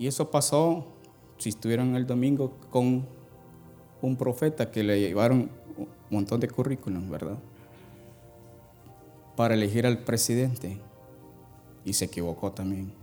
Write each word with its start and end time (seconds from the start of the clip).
Y 0.00 0.06
eso 0.06 0.30
pasó, 0.30 0.86
si 1.36 1.50
estuvieron 1.50 1.94
el 1.94 2.06
domingo, 2.06 2.56
con 2.70 3.06
un 4.00 4.16
profeta 4.16 4.70
que 4.70 4.82
le 4.82 4.98
llevaron 4.98 5.50
un 5.76 5.88
montón 6.08 6.40
de 6.40 6.48
currículum, 6.48 7.10
¿verdad? 7.10 7.36
Para 9.36 9.52
elegir 9.52 9.84
al 9.84 9.98
presidente. 9.98 10.80
Y 11.84 11.92
se 11.92 12.06
equivocó 12.06 12.50
también. 12.50 12.94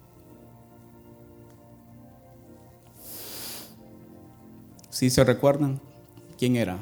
¿Sí 4.89 5.11
se 5.11 5.23
recuerdan? 5.23 5.79
¿Quién 6.35 6.55
era? 6.55 6.79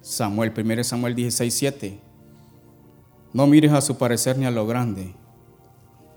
Samuel, 0.00 0.52
1 0.56 0.84
Samuel 0.84 1.16
16, 1.16 1.52
7. 1.52 1.98
No 3.32 3.48
mires 3.48 3.72
a 3.72 3.80
su 3.80 3.98
parecer 3.98 4.38
ni 4.38 4.46
a 4.46 4.52
lo 4.52 4.64
grande 4.64 5.12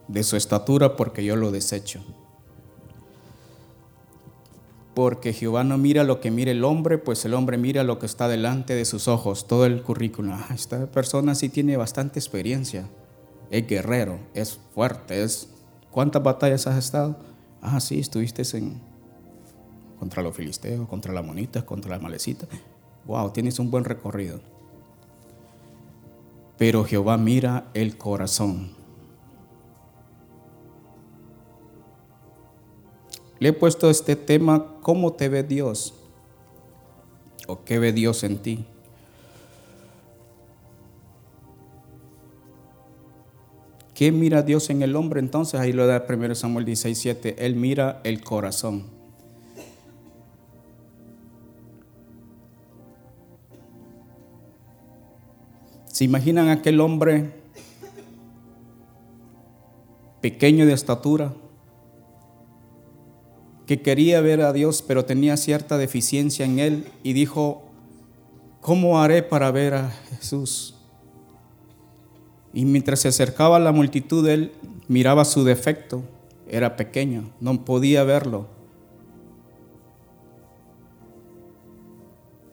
de 0.08 0.22
su 0.22 0.36
estatura, 0.38 0.96
porque 0.96 1.26
yo 1.26 1.36
lo 1.36 1.50
desecho. 1.50 2.04
Porque 4.94 5.34
Jehová 5.34 5.64
no 5.64 5.78
mira 5.78 6.04
lo 6.04 6.22
que 6.22 6.30
mira 6.30 6.52
el 6.52 6.64
hombre, 6.64 6.98
pues 6.98 7.26
el 7.26 7.34
hombre 7.34 7.58
mira 7.58 7.84
lo 7.84 7.98
que 7.98 8.06
está 8.06 8.28
delante 8.28 8.76
de 8.76 8.86
sus 8.86 9.08
ojos, 9.08 9.48
todo 9.48 9.66
el 9.66 9.82
currículum. 9.82 10.34
Ah, 10.34 10.50
esta 10.54 10.86
persona 10.88 11.34
sí 11.34 11.50
tiene 11.50 11.78
bastante 11.78 12.20
experiencia, 12.20 12.88
es 13.50 13.68
guerrero, 13.68 14.20
es 14.34 14.60
fuerte, 14.74 15.24
es... 15.24 15.50
¿Cuántas 15.90 16.24
batallas 16.24 16.66
has 16.68 16.78
estado? 16.78 17.18
Ah, 17.62 17.80
sí, 17.80 18.00
estuviste 18.00 18.44
en 18.58 18.82
contra 20.00 20.22
los 20.22 20.36
filisteos, 20.36 20.88
contra 20.90 21.14
las 21.14 21.24
monitas, 21.24 21.64
contra 21.64 21.92
las 21.92 22.02
malecitas. 22.02 22.50
Wow, 23.06 23.32
tienes 23.32 23.60
un 23.60 23.72
buen 23.72 23.86
recorrido. 23.86 24.42
Pero 26.58 26.84
Jehová 26.84 27.18
mira 27.18 27.70
el 27.74 27.98
corazón. 27.98 28.83
Le 33.44 33.50
he 33.50 33.54
puesto 33.54 33.90
este 33.90 34.16
tema, 34.16 34.68
¿cómo 34.82 35.12
te 35.12 35.28
ve 35.28 35.44
Dios? 35.44 35.94
¿O 37.46 37.66
qué 37.66 37.78
ve 37.78 37.92
Dios 37.92 38.24
en 38.24 38.38
ti? 38.38 38.66
¿Qué 43.94 44.14
mira 44.14 44.44
Dios 44.44 44.70
en 44.70 44.82
el 44.82 44.96
hombre? 44.96 45.20
Entonces 45.20 45.60
ahí 45.60 45.74
lo 45.74 45.86
da 45.88 46.06
1 46.08 46.36
Samuel 46.36 46.64
16, 46.64 46.98
7. 46.98 47.46
Él 47.46 47.58
mira 47.58 48.00
el 48.06 48.24
corazón. 48.24 48.86
¿Se 55.88 56.06
imaginan 56.06 56.48
aquel 56.48 56.80
hombre 56.80 57.34
pequeño 60.22 60.66
de 60.66 60.72
estatura 60.72 61.34
que 63.66 63.82
quería 63.82 64.22
ver 64.22 64.42
a 64.42 64.54
Dios 64.54 64.84
pero 64.86 65.06
tenía 65.06 65.38
cierta 65.38 65.78
deficiencia 65.78 66.46
en 66.46 66.60
él 66.60 66.88
y 67.04 67.14
dijo, 67.14 67.64
¿cómo 68.62 69.02
haré 69.02 69.24
para 69.24 69.52
ver 69.52 69.74
a 69.74 69.90
Jesús? 70.10 70.76
Y 72.54 72.66
mientras 72.66 73.00
se 73.00 73.08
acercaba 73.08 73.58
a 73.58 73.60
la 73.60 73.72
multitud, 73.72 74.28
él 74.28 74.52
miraba 74.88 75.26
su 75.26 75.44
defecto, 75.44 76.04
era 76.48 76.76
pequeño, 76.76 77.32
no 77.40 77.66
podía 77.66 78.04
verlo. 78.04 78.48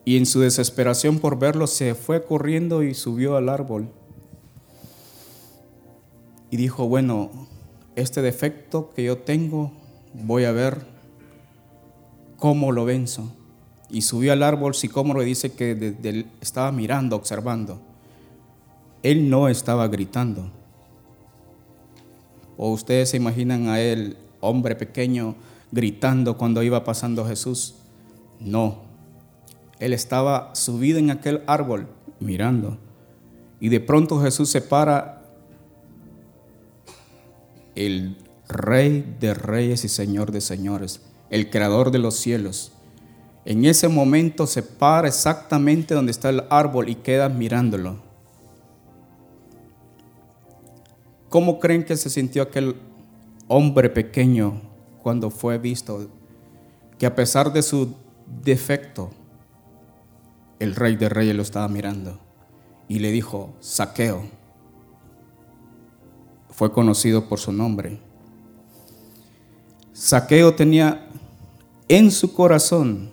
y 0.05 0.17
en 0.17 0.25
su 0.25 0.39
desesperación 0.39 1.19
por 1.19 1.37
verlo 1.37 1.67
se 1.67 1.95
fue 1.95 2.23
corriendo 2.23 2.83
y 2.83 2.93
subió 2.93 3.37
al 3.37 3.49
árbol. 3.49 3.87
Y 6.49 6.57
dijo, 6.57 6.87
bueno, 6.87 7.29
este 7.95 8.21
defecto 8.21 8.89
que 8.93 9.03
yo 9.03 9.19
tengo, 9.19 9.71
voy 10.13 10.45
a 10.45 10.51
ver 10.51 10.85
cómo 12.41 12.71
lo 12.71 12.85
venzo. 12.85 13.31
Y 13.87 14.01
subió 14.01 14.33
al 14.33 14.41
árbol, 14.41 14.73
Sicómoro 14.73 15.21
dice 15.21 15.53
que 15.53 16.25
estaba 16.41 16.71
mirando, 16.71 17.15
observando. 17.15 17.79
Él 19.03 19.29
no 19.29 19.47
estaba 19.47 19.87
gritando. 19.87 20.49
¿O 22.57 22.71
ustedes 22.71 23.09
se 23.09 23.17
imaginan 23.17 23.67
a 23.67 23.79
él, 23.79 24.17
hombre 24.39 24.75
pequeño, 24.75 25.35
gritando 25.71 26.35
cuando 26.35 26.63
iba 26.63 26.83
pasando 26.83 27.25
Jesús? 27.25 27.75
No, 28.39 28.79
él 29.79 29.93
estaba 29.93 30.55
subido 30.55 30.97
en 30.97 31.11
aquel 31.11 31.43
árbol 31.45 31.87
mirando. 32.19 32.79
Y 33.59 33.69
de 33.69 33.79
pronto 33.81 34.19
Jesús 34.19 34.49
se 34.49 34.61
para, 34.61 35.21
el 37.75 38.17
rey 38.49 39.15
de 39.19 39.35
reyes 39.35 39.85
y 39.85 39.89
señor 39.89 40.31
de 40.31 40.41
señores, 40.41 41.01
el 41.31 41.49
creador 41.49 41.89
de 41.89 41.97
los 41.97 42.15
cielos. 42.17 42.73
En 43.45 43.65
ese 43.65 43.87
momento 43.87 44.45
se 44.45 44.61
para 44.61 45.07
exactamente 45.07 45.95
donde 45.95 46.11
está 46.11 46.29
el 46.29 46.43
árbol 46.51 46.89
y 46.89 46.95
queda 46.95 47.27
mirándolo. 47.29 47.97
¿Cómo 51.29 51.59
creen 51.59 51.85
que 51.85 51.97
se 51.97 52.09
sintió 52.09 52.43
aquel 52.43 52.75
hombre 53.47 53.89
pequeño 53.89 54.61
cuando 55.01 55.31
fue 55.31 55.57
visto? 55.57 56.09
Que 56.99 57.05
a 57.05 57.15
pesar 57.15 57.51
de 57.51 57.63
su 57.63 57.95
defecto, 58.43 59.09
el 60.59 60.75
rey 60.75 60.97
de 60.97 61.09
reyes 61.09 61.35
lo 61.35 61.41
estaba 61.41 61.67
mirando 61.69 62.19
y 62.89 62.99
le 62.99 63.09
dijo, 63.11 63.53
saqueo. 63.61 64.23
Fue 66.49 66.71
conocido 66.73 67.29
por 67.29 67.39
su 67.39 67.53
nombre. 67.53 67.97
Saqueo 69.93 70.53
tenía 70.53 71.07
en 71.97 72.11
su 72.11 72.33
corazón 72.33 73.11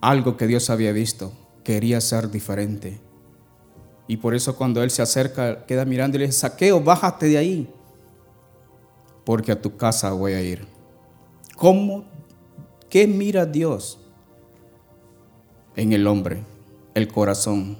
algo 0.00 0.36
que 0.36 0.46
Dios 0.46 0.70
había 0.70 0.92
visto. 0.92 1.32
Quería 1.64 2.00
ser 2.00 2.30
diferente. 2.30 3.00
Y 4.06 4.16
por 4.16 4.34
eso 4.34 4.56
cuando 4.56 4.82
él 4.82 4.90
se 4.90 5.02
acerca, 5.02 5.66
queda 5.66 5.84
mirando 5.84 6.16
y 6.16 6.20
le 6.20 6.26
dice, 6.26 6.38
saqueo, 6.38 6.80
bájate 6.80 7.26
de 7.26 7.36
ahí, 7.36 7.70
porque 9.24 9.52
a 9.52 9.60
tu 9.60 9.76
casa 9.76 10.12
voy 10.12 10.32
a 10.32 10.42
ir. 10.42 10.66
¿Cómo? 11.56 12.04
¿Qué 12.88 13.06
mira 13.06 13.44
Dios? 13.44 13.98
en 15.78 15.92
el 15.92 16.08
hombre, 16.08 16.42
el 16.94 17.06
corazón. 17.06 17.78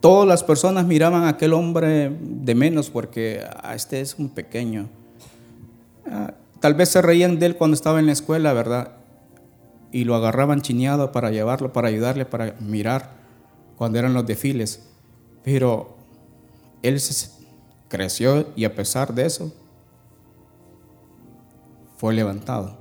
Todas 0.00 0.28
las 0.28 0.44
personas 0.44 0.84
miraban 0.84 1.22
a 1.22 1.30
aquel 1.30 1.54
hombre 1.54 2.10
de 2.20 2.54
menos 2.54 2.90
porque 2.90 3.42
ah, 3.62 3.74
este 3.74 4.02
es 4.02 4.18
un 4.18 4.28
pequeño. 4.28 4.90
Ah, 6.04 6.34
tal 6.62 6.74
vez 6.74 6.90
se 6.90 7.02
reían 7.02 7.40
de 7.40 7.46
él 7.46 7.56
cuando 7.56 7.74
estaba 7.74 7.98
en 7.98 8.06
la 8.06 8.12
escuela, 8.12 8.52
¿verdad? 8.52 8.92
Y 9.90 10.04
lo 10.04 10.14
agarraban 10.14 10.62
chineado 10.62 11.10
para 11.10 11.32
llevarlo, 11.32 11.72
para 11.72 11.88
ayudarle, 11.88 12.24
para 12.24 12.54
mirar 12.60 13.10
cuando 13.76 13.98
eran 13.98 14.14
los 14.14 14.24
desfiles. 14.24 14.84
Pero 15.42 15.96
él 16.82 17.02
creció 17.88 18.46
y 18.54 18.64
a 18.64 18.76
pesar 18.76 19.12
de 19.12 19.26
eso 19.26 19.52
fue 21.96 22.14
levantado. 22.14 22.78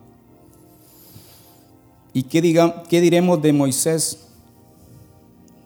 ¿Y 2.14 2.24
qué, 2.24 2.40
diga, 2.40 2.84
qué 2.84 3.02
diremos 3.02 3.42
de 3.42 3.52
Moisés? 3.52 4.28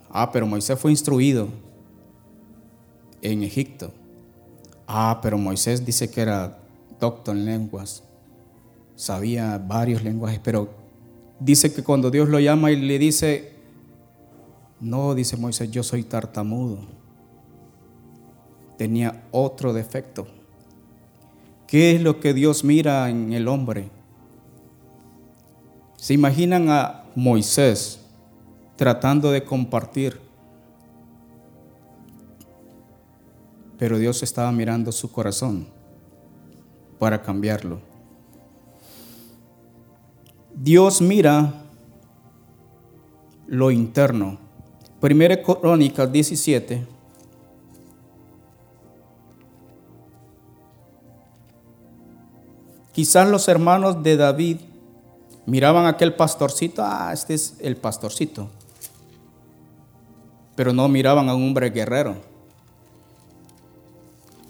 Ah, 0.10 0.32
pero 0.32 0.48
Moisés 0.48 0.80
fue 0.80 0.92
instruido 0.92 1.50
en 3.22 3.44
Egipto. 3.44 3.92
Ah, 4.88 5.20
pero 5.22 5.38
Moisés 5.38 5.86
dice 5.86 6.10
que 6.10 6.22
era 6.22 6.60
doctor 7.00 7.36
en 7.36 7.46
lenguas. 7.46 8.04
Sabía 8.96 9.58
varios 9.58 10.04
lenguajes, 10.04 10.40
pero 10.44 10.70
dice 11.40 11.74
que 11.74 11.84
cuando 11.84 12.10
Dios 12.10 12.30
lo 12.30 12.40
llama 12.40 12.72
y 12.72 12.78
le 12.78 12.98
dice, 12.98 13.54
no, 14.80 15.14
dice 15.14 15.38
Moisés, 15.38 15.70
yo 15.72 15.84
soy 15.84 16.04
tartamudo. 16.04 16.80
Tenía 18.78 19.24
otro 19.32 19.74
defecto. 19.74 20.28
¿Qué 21.68 21.96
es 21.96 22.02
lo 22.02 22.20
que 22.20 22.34
Dios 22.34 22.64
mira 22.64 23.10
en 23.10 23.34
el 23.34 23.48
hombre? 23.48 23.90
¿Se 25.98 26.14
imaginan 26.14 26.70
a 26.70 27.06
Moisés 27.16 28.00
tratando 28.76 29.32
de 29.32 29.44
compartir? 29.44 30.20
Pero 33.78 33.98
Dios 33.98 34.24
estaba 34.24 34.52
mirando 34.52 34.92
su 34.92 35.12
corazón 35.12 35.75
para 37.00 37.22
cambiarlo. 37.22 37.80
Dios 40.54 41.02
mira 41.02 41.54
lo 43.48 43.72
interno. 43.72 44.38
Primera 45.00 45.42
Crónica 45.42 46.08
17. 46.08 46.88
Quizás 52.94 53.30
los 53.30 53.48
hermanos 53.50 54.02
de 54.02 54.16
David 54.16 54.58
Miraban 55.46 55.86
aquel 55.86 56.16
pastorcito, 56.16 56.82
ah, 56.84 57.12
este 57.14 57.36
es 57.36 57.58
el 57.60 57.78
pastorcito. 57.78 58.50
Pero 60.56 60.74
no 60.74 60.88
miraban 60.88 61.30
a 61.30 61.36
un 61.36 61.44
hombre 61.44 61.70
guerrero. 61.70 62.16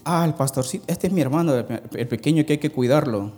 Ah, 0.06 0.24
el 0.24 0.36
pastorcito, 0.36 0.86
este 0.88 1.08
es 1.08 1.14
mi 1.14 1.22
hermano, 1.22 1.54
el 1.54 2.08
pequeño 2.08 2.46
que 2.46 2.54
hay 2.54 2.60
que 2.60 2.72
cuidarlo. 2.72 3.32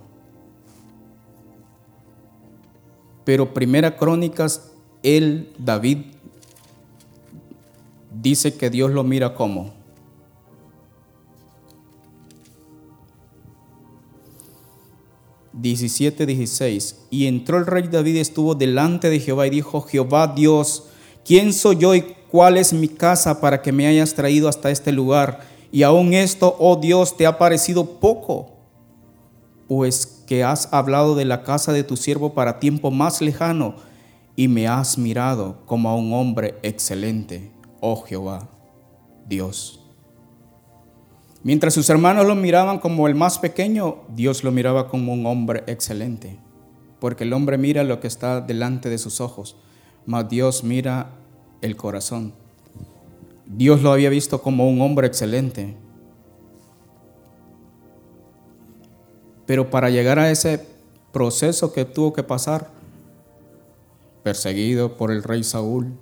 Pero 3.24 3.54
Primera 3.54 3.98
Crónicas, 3.98 4.72
él, 5.02 5.54
David, 5.58 5.98
dice 8.22 8.56
que 8.56 8.70
Dios 8.70 8.92
lo 8.92 9.04
mira 9.04 9.34
como. 9.34 9.74
Diecisiete, 15.54 16.26
dieciséis. 16.26 17.00
Y 17.10 17.26
entró 17.26 17.58
el 17.58 17.66
rey 17.66 17.88
David 17.88 18.16
y 18.16 18.20
estuvo 18.20 18.54
delante 18.54 19.10
de 19.10 19.20
Jehová 19.20 19.48
y 19.48 19.50
dijo, 19.50 19.82
Jehová 19.82 20.28
Dios, 20.28 20.86
¿quién 21.26 21.52
soy 21.52 21.78
yo 21.78 21.96
y 21.96 22.04
cuál 22.30 22.58
es 22.58 22.74
mi 22.74 22.88
casa 22.88 23.42
para 23.42 23.62
que 23.62 23.72
me 23.72 23.88
hayas 23.88 24.14
traído 24.14 24.48
hasta 24.48 24.70
este 24.70 24.92
lugar? 24.92 25.57
Y 25.72 25.84
aún 25.84 26.14
esto, 26.14 26.56
oh 26.60 26.78
Dios, 26.78 27.18
te 27.18 27.26
ha 27.26 27.38
parecido 27.38 28.00
poco, 28.00 28.52
pues 29.68 30.24
que 30.26 30.44
has 30.44 30.72
hablado 30.74 31.16
de 31.16 31.26
la 31.26 31.44
casa 31.44 31.74
de 31.74 31.84
tu 31.84 31.98
siervo 31.98 32.34
para 32.34 32.60
tiempo 32.60 32.92
más 32.92 33.22
lejano 33.22 33.76
y 34.36 34.48
me 34.48 34.68
has 34.68 34.98
mirado 34.98 35.58
como 35.66 35.90
a 35.90 35.96
un 35.96 36.14
hombre 36.14 36.56
excelente, 36.62 37.52
oh 37.82 38.04
Jehová, 38.04 38.48
Dios. 39.28 39.84
Mientras 41.44 41.74
sus 41.74 41.90
hermanos 41.90 42.26
lo 42.26 42.36
miraban 42.36 42.80
como 42.80 43.08
el 43.08 43.16
más 43.16 43.40
pequeño, 43.40 44.00
Dios 44.10 44.44
lo 44.44 44.52
miraba 44.52 44.90
como 44.90 45.14
un 45.14 45.26
hombre 45.26 45.64
excelente, 45.68 46.38
porque 47.00 47.24
el 47.24 47.34
hombre 47.34 47.58
mira 47.58 47.84
lo 47.84 48.00
que 48.00 48.08
está 48.08 48.42
delante 48.42 48.90
de 48.90 48.98
sus 48.98 49.22
ojos, 49.22 49.56
mas 50.06 50.30
Dios 50.30 50.64
mira 50.64 51.12
el 51.62 51.76
corazón. 51.76 52.34
Dios 53.50 53.82
lo 53.82 53.92
había 53.92 54.10
visto 54.10 54.42
como 54.42 54.70
un 54.70 54.82
hombre 54.82 55.08
excelente. 55.08 55.76
Pero 59.46 59.70
para 59.70 59.90
llegar 59.90 60.20
a 60.20 60.30
ese 60.30 60.66
proceso 61.14 61.72
que 61.72 61.86
tuvo 61.86 62.14
que 62.14 62.24
pasar, 62.24 62.70
perseguido 64.24 64.98
por 64.98 65.12
el 65.12 65.24
rey 65.24 65.44
Saúl, 65.44 65.94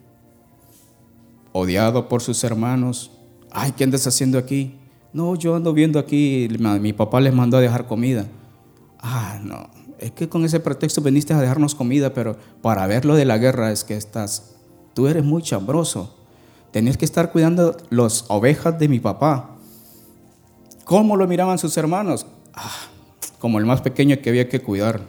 odiado 1.52 2.10
por 2.10 2.22
sus 2.22 2.44
hermanos, 2.44 3.12
ay, 3.52 3.72
¿qué 3.74 3.84
andas 3.84 4.08
haciendo 4.08 4.40
aquí? 4.40 4.80
No, 5.14 5.36
yo 5.36 5.56
ando 5.56 5.74
viendo 5.74 6.00
aquí, 6.00 6.48
mi 6.82 6.92
papá 6.92 7.22
les 7.22 7.34
mandó 7.34 7.58
a 7.58 7.62
dejar 7.62 7.86
comida. 7.86 8.26
Ah, 9.00 9.40
no, 9.44 9.70
es 10.00 10.12
que 10.12 10.28
con 10.28 10.44
ese 10.44 10.60
pretexto 10.60 11.02
viniste 11.02 11.34
a 11.34 11.40
dejarnos 11.40 11.76
comida, 11.76 12.14
pero 12.14 12.36
para 12.64 12.88
ver 12.88 13.06
lo 13.06 13.16
de 13.16 13.26
la 13.26 13.38
guerra 13.38 13.72
es 13.72 13.84
que 13.84 13.96
estás, 13.96 14.56
tú 14.96 15.08
eres 15.08 15.24
muy 15.24 15.44
chambroso. 15.44 16.25
Tenés 16.76 16.98
que 16.98 17.06
estar 17.06 17.32
cuidando 17.32 17.78
las 17.90 18.26
ovejas 18.28 18.78
de 18.78 18.90
mi 18.90 19.00
papá. 19.00 19.56
¿Cómo 20.84 21.16
lo 21.16 21.26
miraban 21.26 21.58
sus 21.58 21.78
hermanos? 21.78 22.26
Ah, 22.54 22.70
como 23.40 23.60
el 23.60 23.66
más 23.66 23.80
pequeño 23.80 24.18
que 24.22 24.30
había 24.30 24.50
que 24.50 24.62
cuidar. 24.62 25.00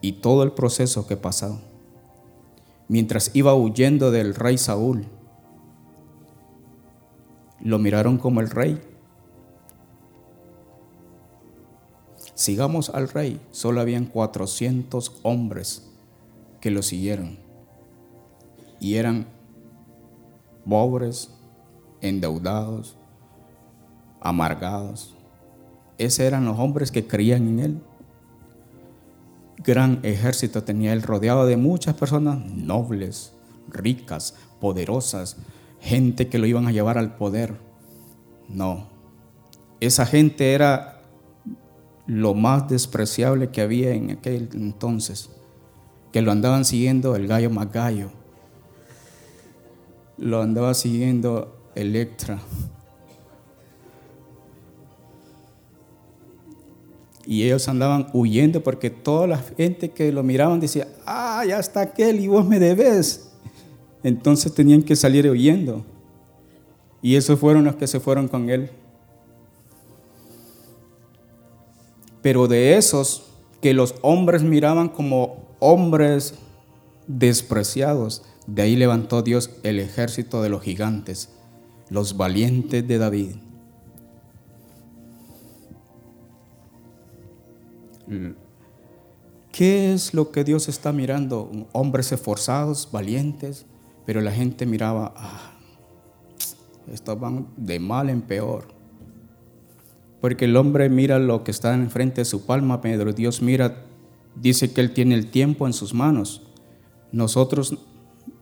Y 0.00 0.12
todo 0.22 0.42
el 0.42 0.52
proceso 0.52 1.06
que 1.06 1.18
pasó. 1.18 1.60
Mientras 2.88 3.30
iba 3.34 3.54
huyendo 3.54 4.10
del 4.10 4.34
rey 4.34 4.56
Saúl, 4.56 5.04
lo 7.60 7.78
miraron 7.78 8.16
como 8.16 8.40
el 8.40 8.48
rey. 8.48 8.80
Sigamos 12.32 12.88
al 12.88 13.10
rey. 13.10 13.38
Solo 13.50 13.82
habían 13.82 14.06
400 14.06 15.20
hombres 15.24 15.91
que 16.62 16.70
lo 16.70 16.80
siguieron. 16.82 17.38
Y 18.80 18.94
eran 18.94 19.26
pobres, 20.66 21.28
endeudados, 22.00 22.96
amargados. 24.20 25.16
Esos 25.98 26.20
eran 26.20 26.44
los 26.44 26.58
hombres 26.58 26.92
que 26.92 27.06
creían 27.06 27.48
en 27.48 27.58
él. 27.58 27.82
Gran 29.58 29.98
ejército 30.04 30.62
tenía 30.62 30.92
él 30.92 31.02
rodeado 31.02 31.46
de 31.46 31.56
muchas 31.56 31.96
personas 31.96 32.38
nobles, 32.46 33.32
ricas, 33.68 34.36
poderosas, 34.60 35.36
gente 35.80 36.28
que 36.28 36.38
lo 36.38 36.46
iban 36.46 36.68
a 36.68 36.72
llevar 36.72 36.96
al 36.96 37.16
poder. 37.16 37.56
No, 38.48 38.86
esa 39.80 40.06
gente 40.06 40.52
era 40.52 41.02
lo 42.06 42.34
más 42.34 42.68
despreciable 42.68 43.50
que 43.50 43.62
había 43.62 43.92
en 43.94 44.12
aquel 44.12 44.48
entonces 44.54 45.30
que 46.12 46.22
lo 46.22 46.30
andaban 46.30 46.64
siguiendo 46.64 47.16
el 47.16 47.26
gallo 47.26 47.50
Magallo, 47.50 48.10
lo 50.18 50.42
andaba 50.42 50.74
siguiendo 50.74 51.58
Electra. 51.74 52.38
Y 57.24 57.44
ellos 57.44 57.68
andaban 57.68 58.08
huyendo 58.12 58.62
porque 58.62 58.90
toda 58.90 59.26
la 59.26 59.38
gente 59.38 59.90
que 59.90 60.12
lo 60.12 60.22
miraban 60.22 60.60
decía, 60.60 60.88
ah, 61.06 61.44
ya 61.46 61.58
está 61.58 61.80
aquel 61.80 62.20
y 62.20 62.26
vos 62.26 62.46
me 62.46 62.58
debes. 62.58 63.30
Entonces 64.02 64.52
tenían 64.52 64.82
que 64.82 64.96
salir 64.96 65.28
huyendo. 65.30 65.84
Y 67.00 67.16
esos 67.16 67.38
fueron 67.38 67.64
los 67.64 67.76
que 67.76 67.86
se 67.86 68.00
fueron 68.00 68.28
con 68.28 68.50
él. 68.50 68.70
Pero 72.20 72.48
de 72.48 72.76
esos 72.76 73.24
que 73.60 73.72
los 73.72 73.94
hombres 74.02 74.42
miraban 74.42 74.88
como 74.88 75.36
hombres 75.62 76.34
despreciados. 77.06 78.24
De 78.48 78.62
ahí 78.62 78.74
levantó 78.74 79.22
Dios 79.22 79.50
el 79.62 79.78
ejército 79.78 80.42
de 80.42 80.48
los 80.48 80.62
gigantes, 80.62 81.30
los 81.88 82.16
valientes 82.16 82.86
de 82.86 82.98
David. 82.98 83.36
¿Qué 89.52 89.92
es 89.92 90.12
lo 90.12 90.32
que 90.32 90.42
Dios 90.42 90.68
está 90.68 90.92
mirando? 90.92 91.50
Hombres 91.70 92.10
esforzados, 92.10 92.88
valientes, 92.90 93.64
pero 94.04 94.20
la 94.20 94.32
gente 94.32 94.66
miraba, 94.66 95.14
ah, 95.16 95.52
estos 96.92 97.18
van 97.20 97.46
de 97.56 97.78
mal 97.78 98.10
en 98.10 98.22
peor. 98.22 98.66
Porque 100.20 100.46
el 100.46 100.56
hombre 100.56 100.88
mira 100.88 101.20
lo 101.20 101.44
que 101.44 101.52
está 101.52 101.72
enfrente 101.74 102.22
de 102.22 102.24
su 102.24 102.44
palma, 102.44 102.80
pero 102.80 103.12
Dios 103.12 103.40
mira 103.40 103.91
dice 104.34 104.72
que 104.72 104.80
Él 104.80 104.92
tiene 104.92 105.14
el 105.14 105.30
tiempo 105.30 105.66
en 105.66 105.72
sus 105.72 105.94
manos. 105.94 106.42
Nosotros 107.10 107.78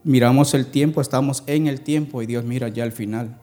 miramos 0.03 0.53
el 0.53 0.67
tiempo, 0.67 1.01
estamos 1.01 1.43
en 1.47 1.67
el 1.67 1.81
tiempo 1.81 2.21
y 2.21 2.25
Dios 2.25 2.43
mira 2.43 2.69
ya 2.69 2.83
al 2.83 2.91
final, 2.91 3.39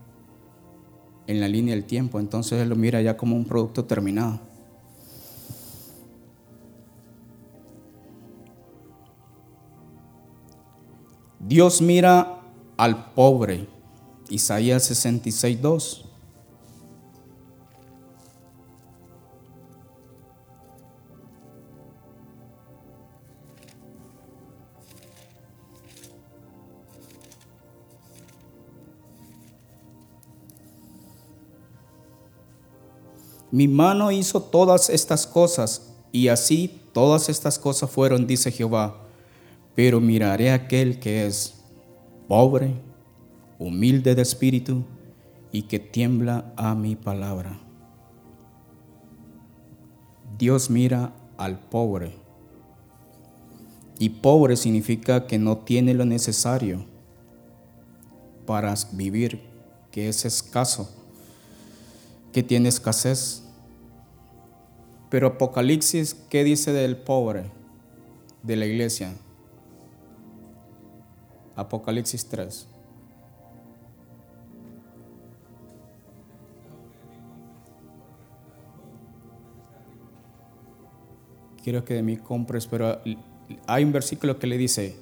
en 1.27 1.41
la 1.41 1.49
línea 1.49 1.75
del 1.75 1.85
tiempo. 1.85 2.21
Entonces 2.21 2.61
Él 2.61 2.69
lo 2.69 2.77
mira 2.77 3.01
ya 3.03 3.17
como 3.17 3.37
un 3.37 3.45
producto 3.45 3.85
terminado. 3.85 4.41
Dios 11.39 11.81
mira 11.81 12.43
al 12.77 13.13
pobre. 13.15 13.67
Isaías 14.29 14.85
66, 14.85 15.63
2. 15.63 16.08
Mi 33.51 33.67
mano 33.67 34.13
hizo 34.13 34.43
todas 34.43 34.91
estas 34.91 35.27
cosas, 35.27 35.95
y 36.13 36.29
así 36.29 36.81
todas 36.93 37.29
estas 37.29 37.59
cosas 37.59 37.91
fueron, 37.91 38.27
dice 38.27 38.51
Jehová. 38.51 38.97
Pero 39.75 40.01
miraré 40.01 40.51
a 40.51 40.55
aquel 40.55 40.99
que 40.99 41.27
es 41.27 41.55
pobre, 42.27 42.75
humilde 43.59 44.15
de 44.15 44.23
espíritu, 44.23 44.85
y 45.51 45.63
que 45.63 45.79
tiembla 45.79 46.53
a 46.57 46.75
mi 46.75 46.95
palabra. 46.95 47.59
Dios 50.37 50.69
mira 50.69 51.15
al 51.39 51.59
pobre. 51.59 52.15
Y 53.99 54.11
pobre 54.11 54.57
significa 54.57 55.27
que 55.27 55.39
no 55.39 55.59
tiene 55.59 55.95
lo 55.95 56.05
necesario 56.05 56.85
para 58.47 58.75
vivir, 58.93 59.43
que 59.91 60.09
es 60.09 60.25
escaso 60.25 60.98
que 62.33 62.43
tiene 62.43 62.69
escasez. 62.69 63.45
Pero 65.11 65.29
Apocalipsis, 65.29 66.15
¿qué 66.15 66.45
dice 66.45 66.73
del 66.73 66.97
pobre 66.97 67.51
de 68.43 68.57
la 68.57 68.67
iglesia? 68.67 69.15
Apocalipsis 71.57 72.29
3. 72.29 72.69
Quiero 81.65 81.85
que 81.85 81.95
de 81.95 82.03
mí 82.03 82.17
compres, 82.17 82.67
pero 82.67 83.01
hay 83.67 83.85
un 83.85 83.93
versículo 83.93 84.39
que 84.39 84.47
le 84.47 84.57
dice, 84.57 84.97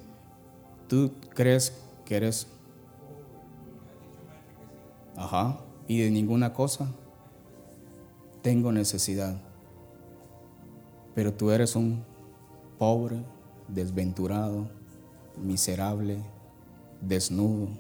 tú 0.88 1.12
crees 1.34 1.80
que 2.04 2.16
eres 2.16 2.48
Ajá. 5.16 5.58
Y 5.88 6.00
de 6.00 6.10
ninguna 6.10 6.52
cosa 6.52 6.88
tengo 8.46 8.70
necesidad. 8.70 9.42
Pero 11.16 11.34
tú 11.34 11.50
eres 11.50 11.74
un 11.74 12.04
pobre, 12.78 13.24
desventurado, 13.66 14.70
miserable, 15.36 16.18
desnudo. 17.00 17.70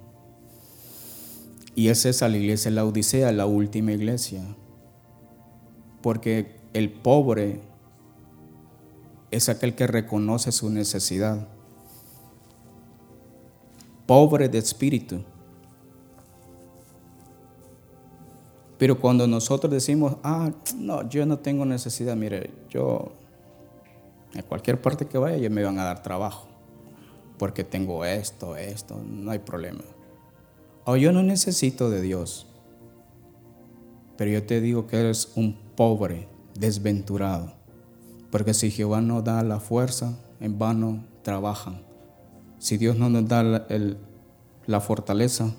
Y 1.76 1.86
esa 1.86 2.08
es 2.08 2.20
la 2.20 2.36
iglesia 2.36 2.72
la 2.72 2.84
Odisea, 2.84 3.30
la 3.30 3.46
última 3.46 3.92
iglesia. 3.92 4.42
Porque 6.02 6.56
el 6.72 6.90
pobre 6.90 7.60
es 9.30 9.48
aquel 9.48 9.76
que 9.76 9.86
reconoce 9.86 10.50
su 10.50 10.68
necesidad. 10.68 11.46
Pobre 14.04 14.48
de 14.48 14.58
espíritu. 14.58 15.22
Pero 18.78 19.00
cuando 19.00 19.26
nosotros 19.26 19.72
decimos, 19.72 20.16
ah, 20.22 20.50
no, 20.76 21.08
yo 21.08 21.24
no 21.24 21.38
tengo 21.38 21.64
necesidad, 21.64 22.14
mire, 22.14 22.50
yo 22.68 23.12
a 24.36 24.42
cualquier 24.42 24.80
parte 24.80 25.06
que 25.06 25.16
vaya, 25.16 25.36
ellos 25.36 25.50
me 25.50 25.64
van 25.64 25.78
a 25.78 25.84
dar 25.84 26.02
trabajo, 26.02 26.46
porque 27.38 27.64
tengo 27.64 28.04
esto, 28.04 28.56
esto, 28.56 29.00
no 29.02 29.30
hay 29.30 29.38
problema. 29.38 29.82
O 30.84 30.96
yo 30.96 31.10
no 31.12 31.22
necesito 31.22 31.88
de 31.88 32.02
Dios, 32.02 32.46
pero 34.16 34.30
yo 34.30 34.44
te 34.44 34.60
digo 34.60 34.86
que 34.86 34.98
eres 34.98 35.32
un 35.36 35.58
pobre, 35.74 36.28
desventurado, 36.54 37.52
porque 38.30 38.52
si 38.52 38.70
Jehová 38.70 39.00
no 39.00 39.22
da 39.22 39.42
la 39.42 39.58
fuerza, 39.58 40.18
en 40.40 40.58
vano 40.58 41.04
trabajan. 41.22 41.82
Si 42.58 42.76
Dios 42.76 42.96
no 42.96 43.08
nos 43.08 43.28
da 43.28 43.66
la 44.66 44.80
fortaleza, 44.80 45.54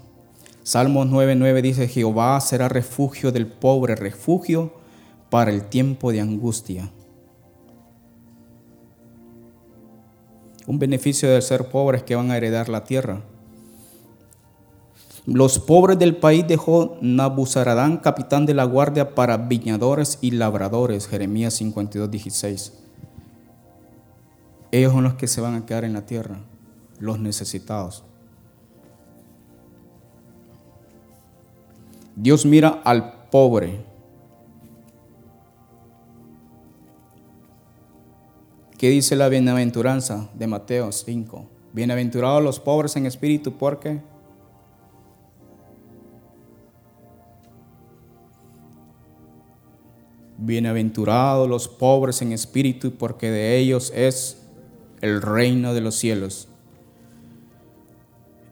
Salmos 0.67 1.07
9:9 1.07 1.61
dice, 1.61 1.87
Jehová 1.87 2.41
será 2.41 2.67
refugio 2.67 3.31
del 3.31 3.47
pobre, 3.47 3.95
refugio 3.95 4.73
para 5.29 5.49
el 5.49 5.69
tiempo 5.69 6.11
de 6.11 6.19
angustia. 6.19 6.91
Un 10.65 10.77
beneficio 10.77 11.29
de 11.29 11.41
ser 11.41 11.69
pobres 11.69 12.03
que 12.03 12.17
van 12.17 12.31
a 12.31 12.35
heredar 12.35 12.67
la 12.67 12.83
tierra. 12.83 13.21
Los 15.25 15.57
pobres 15.57 15.99
del 15.99 16.17
país 16.17 16.45
dejó 16.45 16.97
Nabuzaradán, 16.99 17.95
capitán 17.95 18.45
de 18.45 18.53
la 18.53 18.65
guardia 18.65 19.15
para 19.15 19.37
viñadores 19.37 20.17
y 20.19 20.31
labradores, 20.31 21.07
Jeremías 21.07 21.53
52, 21.53 22.11
16. 22.11 22.73
Ellos 24.73 24.91
son 24.91 25.05
los 25.05 25.13
que 25.13 25.27
se 25.27 25.39
van 25.39 25.55
a 25.55 25.65
quedar 25.65 25.85
en 25.85 25.93
la 25.93 26.05
tierra, 26.05 26.41
los 26.99 27.19
necesitados. 27.19 28.03
Dios 32.19 32.47
mira 32.47 32.81
al 32.83 33.29
pobre. 33.29 33.85
¿Qué 38.75 38.89
dice 38.89 39.15
la 39.15 39.29
bienaventuranza 39.29 40.27
de 40.33 40.47
Mateo 40.47 40.91
5? 40.91 41.45
Bienaventurados 41.73 42.41
los 42.41 42.59
pobres 42.59 42.95
en 42.95 43.05
espíritu, 43.05 43.53
¿por 43.53 43.79
qué? 43.79 44.01
Bienaventurados 50.39 51.47
los 51.47 51.67
pobres 51.67 52.23
en 52.23 52.31
espíritu, 52.31 52.93
porque 52.97 53.29
de 53.29 53.57
ellos 53.57 53.93
es 53.95 54.41
el 55.01 55.21
reino 55.21 55.75
de 55.75 55.81
los 55.81 55.93
cielos. 55.93 56.47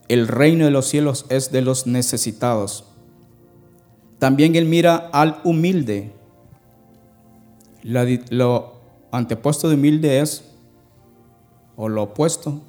El 0.06 0.28
reino 0.28 0.66
de 0.66 0.70
los 0.70 0.86
cielos 0.86 1.26
es 1.30 1.50
de 1.50 1.62
los 1.62 1.88
necesitados. 1.88 2.92
También 4.18 4.56
Él 4.56 4.64
mira 4.64 4.96
al 5.12 5.40
humilde. 5.44 6.12
lo 7.82 8.72
antepuesto 9.10 9.68
de 9.68 9.74
humilde 9.74 10.20
es, 10.20 10.44
o 11.76 11.88
lo 11.88 12.04
opuesto, 12.04 12.60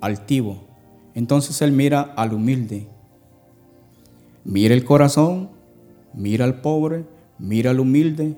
altivo. 0.00 0.58
Entonces 1.14 1.60
Él 1.62 1.72
mira 1.72 2.00
al 2.16 2.32
humilde. 2.32 2.88
Mira 4.44 4.74
el 4.74 4.84
corazón, 4.84 5.48
mira 6.12 6.44
al 6.44 6.60
pobre, 6.60 7.04
mira 7.38 7.70
al 7.70 7.80
humilde. 7.80 8.36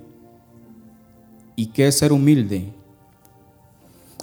¿Y 1.57 1.67
qué 1.69 1.89
es 1.89 1.99
ser 1.99 2.13
humilde? 2.13 2.73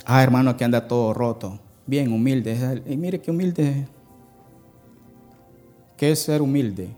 Ah, 0.05 0.21
hermano, 0.21 0.55
que 0.55 0.63
anda 0.63 0.87
todo 0.87 1.13
roto. 1.13 1.59
Bien, 1.85 2.11
humilde. 2.11 2.81
Y 2.87 2.95
mire 2.95 3.19
qué 3.19 3.31
humilde. 3.31 3.87
¿Qué 5.97 6.11
es 6.11 6.19
ser 6.19 6.41
humilde? 6.41 6.89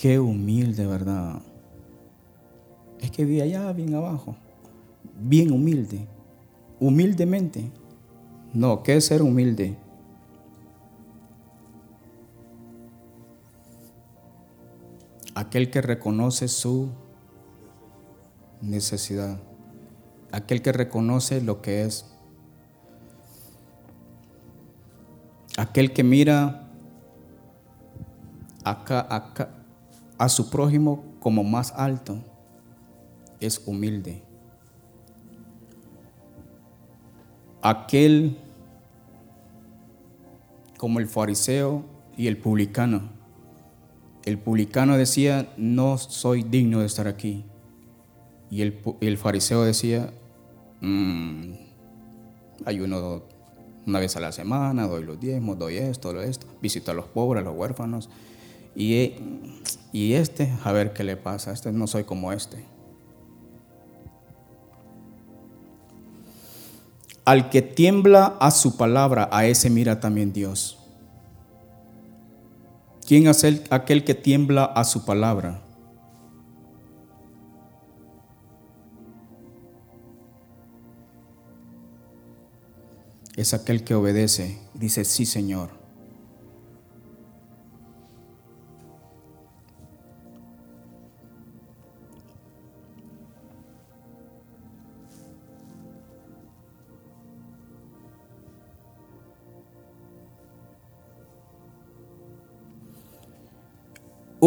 Qué 0.00 0.20
humilde, 0.20 0.86
¿verdad? 0.86 1.42
Es 3.00 3.10
que 3.10 3.24
vi 3.24 3.40
allá 3.40 3.72
bien 3.72 3.96
abajo, 3.96 4.36
bien 5.18 5.50
humilde, 5.50 6.06
humildemente. 6.78 7.72
No, 8.54 8.84
¿qué 8.84 8.94
es 8.94 9.06
ser 9.06 9.22
humilde? 9.22 9.76
Aquel 15.34 15.68
que 15.68 15.80
reconoce 15.80 16.46
su 16.46 16.90
necesidad, 18.60 19.40
aquel 20.30 20.62
que 20.62 20.70
reconoce 20.70 21.40
lo 21.40 21.60
que 21.60 21.82
es, 21.82 22.06
aquel 25.56 25.92
que 25.92 26.04
mira 26.04 26.68
acá, 28.64 29.04
acá, 29.10 29.57
a 30.18 30.28
su 30.28 30.50
prójimo 30.50 31.04
como 31.20 31.44
más 31.44 31.72
alto, 31.76 32.18
es 33.40 33.62
humilde. 33.66 34.22
Aquel 37.62 38.36
como 40.76 41.00
el 41.00 41.06
fariseo 41.06 41.84
y 42.16 42.26
el 42.26 42.38
publicano. 42.38 43.10
El 44.24 44.38
publicano 44.38 44.96
decía, 44.96 45.52
no 45.56 45.98
soy 45.98 46.42
digno 46.42 46.80
de 46.80 46.86
estar 46.86 47.08
aquí. 47.08 47.44
Y 48.50 48.62
el, 48.62 49.18
fariseo 49.18 49.62
decía, 49.62 50.12
mmm, 50.80 51.52
ayuno 52.64 53.22
una 53.86 53.98
vez 53.98 54.16
a 54.16 54.20
la 54.20 54.32
semana, 54.32 54.86
doy 54.86 55.04
los 55.04 55.18
diezmos, 55.20 55.58
doy 55.58 55.76
esto, 55.76 56.12
doy 56.12 56.28
esto, 56.28 56.46
visito 56.60 56.90
a 56.90 56.94
los 56.94 57.06
pobres, 57.06 57.42
a 57.42 57.44
los 57.44 57.56
huérfanos. 57.56 58.08
Y, 58.78 59.16
y 59.92 60.12
este, 60.12 60.56
a 60.62 60.70
ver 60.70 60.92
qué 60.92 61.02
le 61.02 61.16
pasa, 61.16 61.52
este 61.52 61.72
no 61.72 61.88
soy 61.88 62.04
como 62.04 62.32
este. 62.32 62.64
Al 67.24 67.50
que 67.50 67.60
tiembla 67.60 68.36
a 68.38 68.52
su 68.52 68.76
palabra, 68.76 69.28
a 69.32 69.46
ese 69.46 69.68
mira 69.68 69.98
también 69.98 70.32
Dios. 70.32 70.78
¿Quién 73.04 73.26
es 73.26 73.44
aquel 73.70 74.04
que 74.04 74.14
tiembla 74.14 74.64
a 74.64 74.84
su 74.84 75.04
palabra? 75.04 75.60
Es 83.34 83.54
aquel 83.54 83.82
que 83.82 83.96
obedece, 83.96 84.60
dice, 84.74 85.04
sí 85.04 85.26
Señor. 85.26 85.77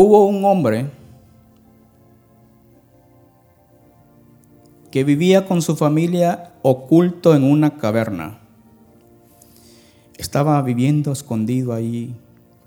Hubo 0.03 0.25
un 0.25 0.43
hombre 0.45 0.89
que 4.89 5.03
vivía 5.03 5.45
con 5.45 5.61
su 5.61 5.75
familia 5.75 6.53
oculto 6.63 7.35
en 7.35 7.43
una 7.43 7.77
caverna. 7.77 8.39
Estaba 10.17 10.59
viviendo 10.63 11.11
escondido 11.11 11.71
ahí 11.71 12.15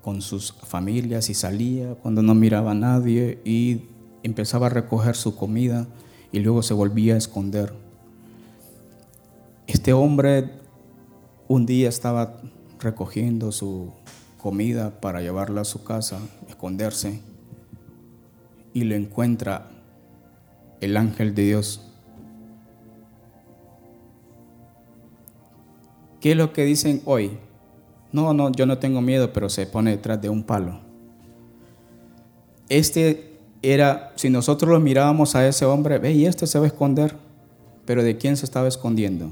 con 0.01 0.21
sus 0.21 0.53
familias 0.53 1.29
y 1.29 1.33
salía 1.33 1.95
cuando 1.95 2.21
no 2.21 2.33
miraba 2.35 2.71
a 2.71 2.73
nadie 2.73 3.41
y 3.43 3.81
empezaba 4.23 4.67
a 4.67 4.69
recoger 4.69 5.17
su 5.17 5.35
comida 5.35 5.87
y 6.31 6.39
luego 6.39 6.63
se 6.63 6.73
volvía 6.73 7.15
a 7.15 7.17
esconder. 7.17 7.73
Este 9.67 9.91
hombre 9.91 10.51
un 11.49 11.65
día 11.65 11.89
estaba 11.89 12.37
recogiendo 12.79 13.51
su 13.51 13.91
comida 14.45 15.01
para 15.01 15.23
llevarla 15.23 15.61
a 15.61 15.65
su 15.65 15.83
casa, 15.83 16.19
esconderse, 16.47 17.19
y 18.75 18.83
lo 18.83 18.93
encuentra 18.93 19.71
el 20.81 20.97
ángel 20.97 21.33
de 21.33 21.45
Dios. 21.45 21.81
¿Qué 26.21 26.33
es 26.33 26.37
lo 26.37 26.53
que 26.53 26.63
dicen 26.63 27.01
hoy? 27.05 27.39
No, 28.11 28.35
no, 28.35 28.51
yo 28.51 28.67
no 28.67 28.77
tengo 28.77 29.01
miedo, 29.01 29.33
pero 29.33 29.49
se 29.49 29.65
pone 29.65 29.89
detrás 29.89 30.21
de 30.21 30.29
un 30.29 30.43
palo. 30.43 30.79
Este 32.69 33.39
era, 33.63 34.13
si 34.15 34.29
nosotros 34.29 34.69
lo 34.69 34.79
mirábamos 34.79 35.33
a 35.33 35.47
ese 35.47 35.65
hombre, 35.65 35.97
ve, 35.97 36.11
y 36.11 36.27
este 36.27 36.45
se 36.45 36.59
va 36.59 36.65
a 36.65 36.67
esconder, 36.67 37.15
pero 37.83 38.03
¿de 38.03 38.15
quién 38.17 38.37
se 38.37 38.45
estaba 38.45 38.67
escondiendo? 38.67 39.31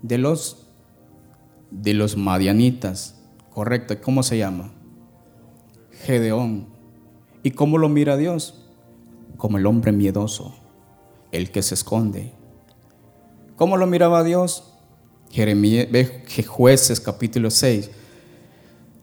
De 0.00 0.16
los, 0.16 0.59
de 1.70 1.94
los 1.94 2.16
madianitas, 2.16 3.20
correcto, 3.50 3.94
¿cómo 4.02 4.22
se 4.22 4.38
llama? 4.38 4.72
Gedeón. 6.04 6.66
¿Y 7.42 7.52
cómo 7.52 7.78
lo 7.78 7.88
mira 7.88 8.16
Dios? 8.16 8.66
Como 9.36 9.58
el 9.58 9.66
hombre 9.66 9.92
miedoso, 9.92 10.54
el 11.32 11.50
que 11.50 11.62
se 11.62 11.74
esconde. 11.74 12.32
¿Cómo 13.56 13.76
lo 13.76 13.86
miraba 13.86 14.24
Dios? 14.24 14.72
Jeremías, 15.30 15.88
jueces 16.46 17.00
capítulo 17.00 17.50
6. 17.50 17.90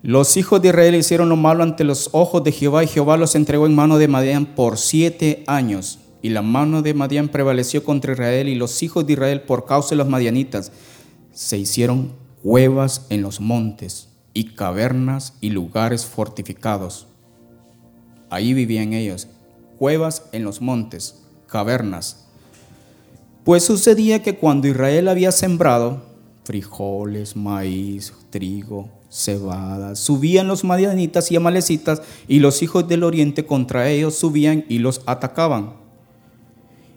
Los 0.03 0.37
hijos 0.37 0.61
de 0.61 0.69
Israel 0.69 0.95
hicieron 0.95 1.29
lo 1.29 1.35
malo 1.35 1.63
ante 1.63 1.83
los 1.83 2.09
ojos 2.11 2.43
de 2.43 2.51
Jehová 2.51 2.83
y 2.83 2.87
Jehová 2.87 3.17
los 3.17 3.35
entregó 3.35 3.65
en 3.65 3.75
mano 3.75 3.97
de 3.97 4.07
Madián 4.07 4.45
por 4.45 4.77
siete 4.77 5.43
años. 5.47 5.99
Y 6.21 6.29
la 6.29 6.41
mano 6.41 6.81
de 6.81 6.93
Madián 6.93 7.29
prevaleció 7.29 7.83
contra 7.83 8.13
Israel 8.13 8.49
y 8.49 8.55
los 8.55 8.83
hijos 8.83 9.05
de 9.05 9.13
Israel 9.13 9.41
por 9.41 9.65
causa 9.65 9.91
de 9.91 9.97
los 9.97 10.09
madianitas 10.09 10.71
se 11.31 11.57
hicieron 11.57 12.11
cuevas 12.43 13.07
en 13.09 13.21
los 13.21 13.39
montes 13.39 14.09
y 14.33 14.55
cavernas 14.55 15.33
y 15.41 15.49
lugares 15.49 16.05
fortificados. 16.05 17.07
Ahí 18.29 18.53
vivían 18.53 18.93
ellos, 18.93 19.27
cuevas 19.77 20.23
en 20.31 20.43
los 20.43 20.61
montes, 20.61 21.23
cavernas. 21.47 22.27
Pues 23.43 23.63
sucedía 23.63 24.21
que 24.21 24.35
cuando 24.37 24.67
Israel 24.67 25.07
había 25.07 25.31
sembrado 25.31 26.03
frijoles, 26.43 27.35
maíz, 27.35 28.13
trigo, 28.29 28.89
cebada, 29.09 29.95
subían 29.95 30.47
los 30.47 30.63
madianitas 30.63 31.31
y 31.31 31.35
amalecitas 31.35 32.01
y 32.27 32.39
los 32.39 32.61
hijos 32.61 32.87
del 32.87 33.03
oriente 33.03 33.45
contra 33.45 33.89
ellos 33.89 34.15
subían 34.15 34.65
y 34.69 34.79
los 34.79 35.01
atacaban. 35.05 35.86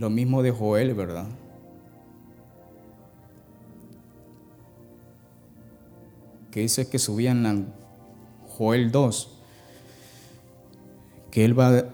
Lo 0.00 0.08
mismo 0.08 0.42
de 0.42 0.50
Joel, 0.50 0.94
¿verdad? 0.94 1.26
Que 6.50 6.60
dice 6.60 6.88
que 6.88 6.98
subían 6.98 7.44
a 7.44 7.54
Joel 8.56 8.92
2, 8.92 9.28
que 11.30 11.44
él 11.44 11.58
va 11.58 11.68
a 11.68 11.84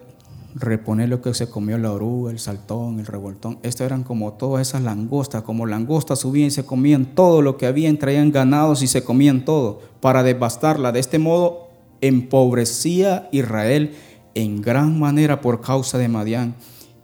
reponer 0.54 1.08
lo 1.08 1.20
que 1.20 1.34
se 1.34 1.50
comió 1.50 1.78
la 1.78 1.90
oruga, 1.90 2.30
el 2.30 2.38
saltón, 2.38 3.00
el 3.00 3.06
revoltón. 3.06 3.58
Estas 3.64 3.86
eran 3.86 4.04
como 4.04 4.34
todas 4.34 4.68
esas 4.68 4.82
langostas, 4.82 5.42
como 5.42 5.66
langostas 5.66 6.20
subían 6.20 6.46
y 6.46 6.52
se 6.52 6.64
comían 6.64 7.06
todo 7.06 7.42
lo 7.42 7.56
que 7.56 7.66
habían, 7.66 7.98
traían 7.98 8.30
ganados 8.30 8.82
y 8.82 8.86
se 8.86 9.02
comían 9.02 9.44
todo 9.44 9.80
para 10.00 10.22
devastarla. 10.22 10.92
De 10.92 11.00
este 11.00 11.18
modo 11.18 11.70
empobrecía 12.00 13.28
Israel 13.32 13.96
en 14.36 14.62
gran 14.62 14.96
manera 14.96 15.40
por 15.40 15.60
causa 15.60 15.98
de 15.98 16.06
Madián 16.06 16.54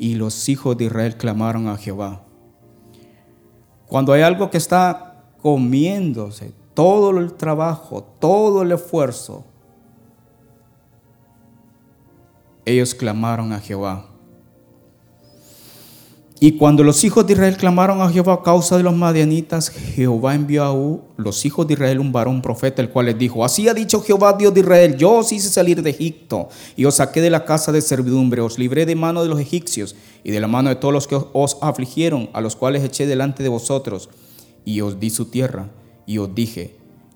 y 0.03 0.17
los 0.17 0.49
hijos 0.49 0.77
de 0.77 0.87
Israel 0.87 1.17
clamaron 1.17 1.69
a 1.69 1.77
Jehová. 1.77 2.25
Cuando 3.87 4.13
hay 4.13 4.23
algo 4.23 4.51
que 4.51 4.59
está 4.59 5.23
comiéndose, 5.41 6.53
todo 6.75 7.17
el 7.17 7.35
trabajo, 7.35 8.03
todo 8.19 8.63
el 8.63 8.73
esfuerzo, 8.73 9.45
ellos 12.65 12.97
clamaron 12.97 13.53
a 13.53 13.61
Jehová. 13.61 14.07
Y 16.43 16.57
cuando 16.57 16.83
los 16.83 17.05
hijos 17.05 17.25
de 17.25 17.35
Israel 17.35 17.57
clamaron 17.57 18.01
a 18.01 18.11
Jehová 18.11 18.33
a 18.33 18.43
causa 18.43 18.77
de 18.77 18.83
los 18.83 18.97
madianitas, 18.97 19.71
Jehová 19.71 20.35
envió 20.35 20.65
a 20.65 21.23
los 21.23 21.45
hijos 21.47 21.69
de 21.69 21.75
Israel 21.75 22.01
un 22.01 22.11
varón 22.11 22.43
profeta, 22.43 22.83
el 22.83 22.91
cual 22.91 23.07
les 23.07 23.17
dijo, 23.17 23.45
así 23.45 23.69
ha 23.69 23.75
dicho 23.75 24.03
Jehová 24.03 24.33
Dios 24.33 24.53
de 24.53 24.59
Israel, 24.59 24.97
yo 24.97 25.13
os 25.19 25.31
hice 25.31 25.49
salir 25.49 25.85
de 25.85 25.91
Egipto 25.91 26.49
y 26.75 26.85
os 26.85 26.97
saqué 26.97 27.21
de 27.21 27.31
la 27.31 27.45
casa 27.45 27.71
de 27.71 27.81
servidumbre, 27.81 28.41
os 28.41 28.59
libré 28.59 28.87
de 28.87 28.97
mano 28.97 29.23
de 29.23 29.29
los 29.29 29.39
egipcios 29.39 29.95
y 30.25 30.33
de 30.33 30.41
la 30.41 30.49
mano 30.49 30.71
de 30.71 30.75
todos 30.75 30.93
los 30.93 31.07
que 31.07 31.17
os 31.33 31.59
afligieron, 31.61 32.29
a 32.33 32.41
los 32.41 32.57
cuales 32.57 32.83
eché 32.83 33.07
delante 33.07 33.45
de 33.45 33.49
vosotros, 33.49 34.09
y 34.65 34.81
os 34.81 34.99
di 34.99 35.11
su 35.11 35.27
tierra, 35.27 35.69
y 36.07 36.19
os 36.19 36.35
dije, 36.35 36.75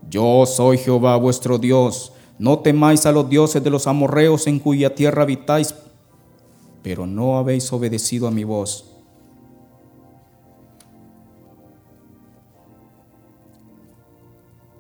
yo 0.09 0.47
soy 0.47 0.79
Jehová 0.79 1.17
vuestro 1.17 1.59
Dios, 1.59 2.13
no 2.39 2.61
temáis 2.61 3.07
a 3.07 3.11
los 3.11 3.29
dioses 3.29 3.65
de 3.65 3.71
los 3.71 3.89
amorreos 3.89 4.47
en 4.47 4.61
cuya 4.61 4.95
tierra 4.95 5.23
habitáis, 5.23 5.75
pero 6.85 7.09
no 7.09 7.39
habéis 7.39 7.73
obedecido 7.73 8.29
a 8.29 8.31
mi 8.31 8.45
voz 8.45 8.93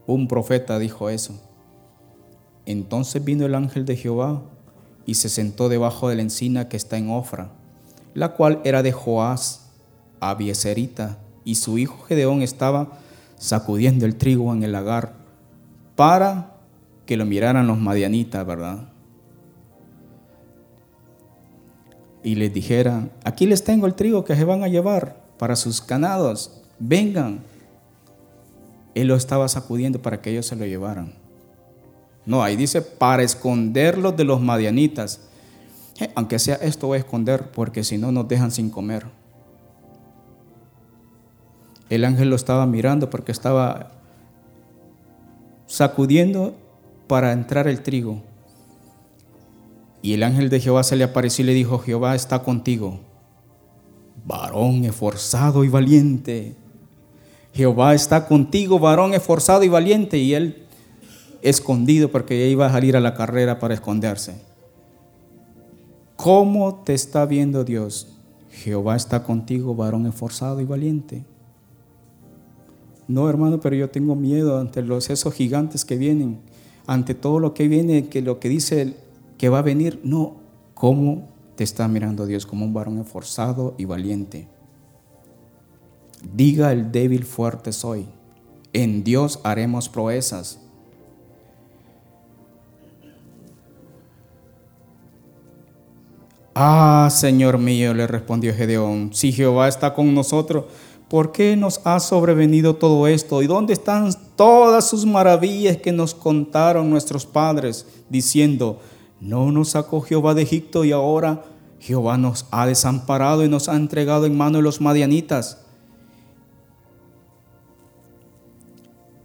Un 0.06 0.28
profeta 0.28 0.78
dijo 0.78 1.10
eso. 1.10 1.34
Entonces 2.64 3.24
vino 3.24 3.46
el 3.46 3.54
ángel 3.54 3.84
de 3.84 3.96
Jehová 3.96 4.42
y 5.04 5.14
se 5.14 5.28
sentó 5.28 5.68
debajo 5.68 6.08
de 6.08 6.16
la 6.16 6.22
encina 6.22 6.68
que 6.68 6.76
está 6.76 6.98
en 6.98 7.10
Ofra, 7.10 7.50
la 8.14 8.34
cual 8.34 8.60
era 8.64 8.82
de 8.82 8.92
Joás, 8.92 9.68
Abieserita, 10.20 11.18
y 11.44 11.54
su 11.54 11.78
hijo 11.78 12.04
Gedeón 12.04 12.42
estaba 12.42 12.98
sacudiendo 13.36 14.04
el 14.04 14.16
trigo 14.16 14.52
en 14.52 14.64
el 14.64 14.72
lagar 14.72 15.14
para 15.94 16.56
que 17.06 17.16
lo 17.16 17.24
miraran 17.24 17.66
los 17.66 17.78
madianitas, 17.78 18.44
¿verdad? 18.44 18.88
Y 22.24 22.34
les 22.34 22.52
dijera, 22.52 23.08
aquí 23.22 23.46
les 23.46 23.62
tengo 23.62 23.86
el 23.86 23.94
trigo 23.94 24.24
que 24.24 24.34
se 24.34 24.44
van 24.44 24.64
a 24.64 24.68
llevar 24.68 25.22
para 25.38 25.54
sus 25.54 25.86
ganados, 25.86 26.60
vengan, 26.80 27.40
él 28.96 29.08
lo 29.08 29.14
estaba 29.14 29.46
sacudiendo 29.46 30.00
para 30.00 30.22
que 30.22 30.30
ellos 30.30 30.46
se 30.46 30.56
lo 30.56 30.64
llevaran. 30.64 31.12
No, 32.24 32.42
ahí 32.42 32.56
dice 32.56 32.80
para 32.80 33.22
esconderlos 33.22 34.16
de 34.16 34.24
los 34.24 34.40
madianitas. 34.40 35.20
Aunque 36.14 36.38
sea 36.38 36.54
esto 36.56 36.86
voy 36.86 36.96
a 36.96 37.00
esconder 37.00 37.50
porque 37.50 37.84
si 37.84 37.98
no 37.98 38.10
nos 38.10 38.26
dejan 38.26 38.50
sin 38.50 38.70
comer. 38.70 39.04
El 41.90 42.06
ángel 42.06 42.30
lo 42.30 42.36
estaba 42.36 42.64
mirando 42.64 43.10
porque 43.10 43.32
estaba 43.32 43.92
sacudiendo 45.66 46.54
para 47.06 47.32
entrar 47.32 47.68
el 47.68 47.82
trigo. 47.82 48.22
Y 50.00 50.14
el 50.14 50.22
ángel 50.22 50.48
de 50.48 50.58
Jehová 50.58 50.82
se 50.84 50.96
le 50.96 51.04
apareció 51.04 51.42
y 51.42 51.48
le 51.48 51.52
dijo, 51.52 51.78
Jehová 51.80 52.14
está 52.14 52.42
contigo, 52.42 53.00
varón 54.24 54.84
esforzado 54.86 55.64
y 55.64 55.68
valiente. 55.68 56.56
Jehová 57.56 57.94
está 57.94 58.26
contigo, 58.26 58.78
varón 58.78 59.14
esforzado 59.14 59.64
y 59.64 59.68
valiente, 59.68 60.18
y 60.18 60.34
él 60.34 60.66
escondido 61.40 62.10
porque 62.10 62.50
iba 62.50 62.66
a 62.66 62.70
salir 62.70 62.98
a 62.98 63.00
la 63.00 63.14
carrera 63.14 63.58
para 63.58 63.72
esconderse. 63.72 64.34
¿Cómo 66.16 66.82
te 66.84 66.92
está 66.92 67.24
viendo 67.24 67.64
Dios? 67.64 68.08
Jehová 68.50 68.94
está 68.94 69.22
contigo, 69.22 69.74
varón 69.74 70.04
esforzado 70.04 70.60
y 70.60 70.66
valiente. 70.66 71.24
No, 73.08 73.30
hermano, 73.30 73.58
pero 73.58 73.74
yo 73.74 73.88
tengo 73.88 74.14
miedo 74.14 74.58
ante 74.60 74.82
los 74.82 75.08
esos 75.08 75.32
gigantes 75.32 75.86
que 75.86 75.96
vienen, 75.96 76.40
ante 76.86 77.14
todo 77.14 77.40
lo 77.40 77.54
que 77.54 77.68
viene, 77.68 78.08
que 78.08 78.20
lo 78.20 78.38
que 78.38 78.50
dice 78.50 78.96
que 79.38 79.48
va 79.48 79.60
a 79.60 79.62
venir. 79.62 79.98
No, 80.04 80.34
¿cómo 80.74 81.30
te 81.54 81.64
está 81.64 81.88
mirando 81.88 82.26
Dios 82.26 82.44
como 82.44 82.66
un 82.66 82.74
varón 82.74 82.98
esforzado 82.98 83.74
y 83.78 83.86
valiente? 83.86 84.46
Diga 86.22 86.72
el 86.72 86.92
débil 86.92 87.24
fuerte 87.24 87.72
soy. 87.72 88.06
En 88.72 89.04
Dios 89.04 89.40
haremos 89.42 89.88
proezas. 89.88 90.60
Ah, 96.58 97.10
Señor 97.10 97.58
mío, 97.58 97.92
le 97.92 98.06
respondió 98.06 98.54
Gedeón, 98.54 99.10
si 99.12 99.30
Jehová 99.30 99.68
está 99.68 99.92
con 99.92 100.14
nosotros, 100.14 100.64
¿por 101.06 101.30
qué 101.30 101.54
nos 101.54 101.82
ha 101.84 102.00
sobrevenido 102.00 102.76
todo 102.76 103.06
esto? 103.08 103.42
¿Y 103.42 103.46
dónde 103.46 103.74
están 103.74 104.10
todas 104.36 104.88
sus 104.88 105.04
maravillas 105.04 105.76
que 105.76 105.92
nos 105.92 106.14
contaron 106.14 106.88
nuestros 106.88 107.26
padres, 107.26 107.86
diciendo, 108.08 108.80
no 109.20 109.52
nos 109.52 109.68
sacó 109.70 110.00
Jehová 110.00 110.32
de 110.32 110.44
Egipto 110.44 110.86
y 110.86 110.92
ahora 110.92 111.44
Jehová 111.78 112.16
nos 112.16 112.46
ha 112.50 112.66
desamparado 112.66 113.44
y 113.44 113.50
nos 113.50 113.68
ha 113.68 113.76
entregado 113.76 114.24
en 114.24 114.34
mano 114.34 114.56
de 114.56 114.64
los 114.64 114.80
madianitas? 114.80 115.65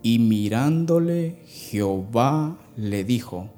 Y 0.04 0.20
mirándole, 0.20 1.38
Jehová 1.46 2.58
le 2.76 3.04
dijo. 3.04 3.50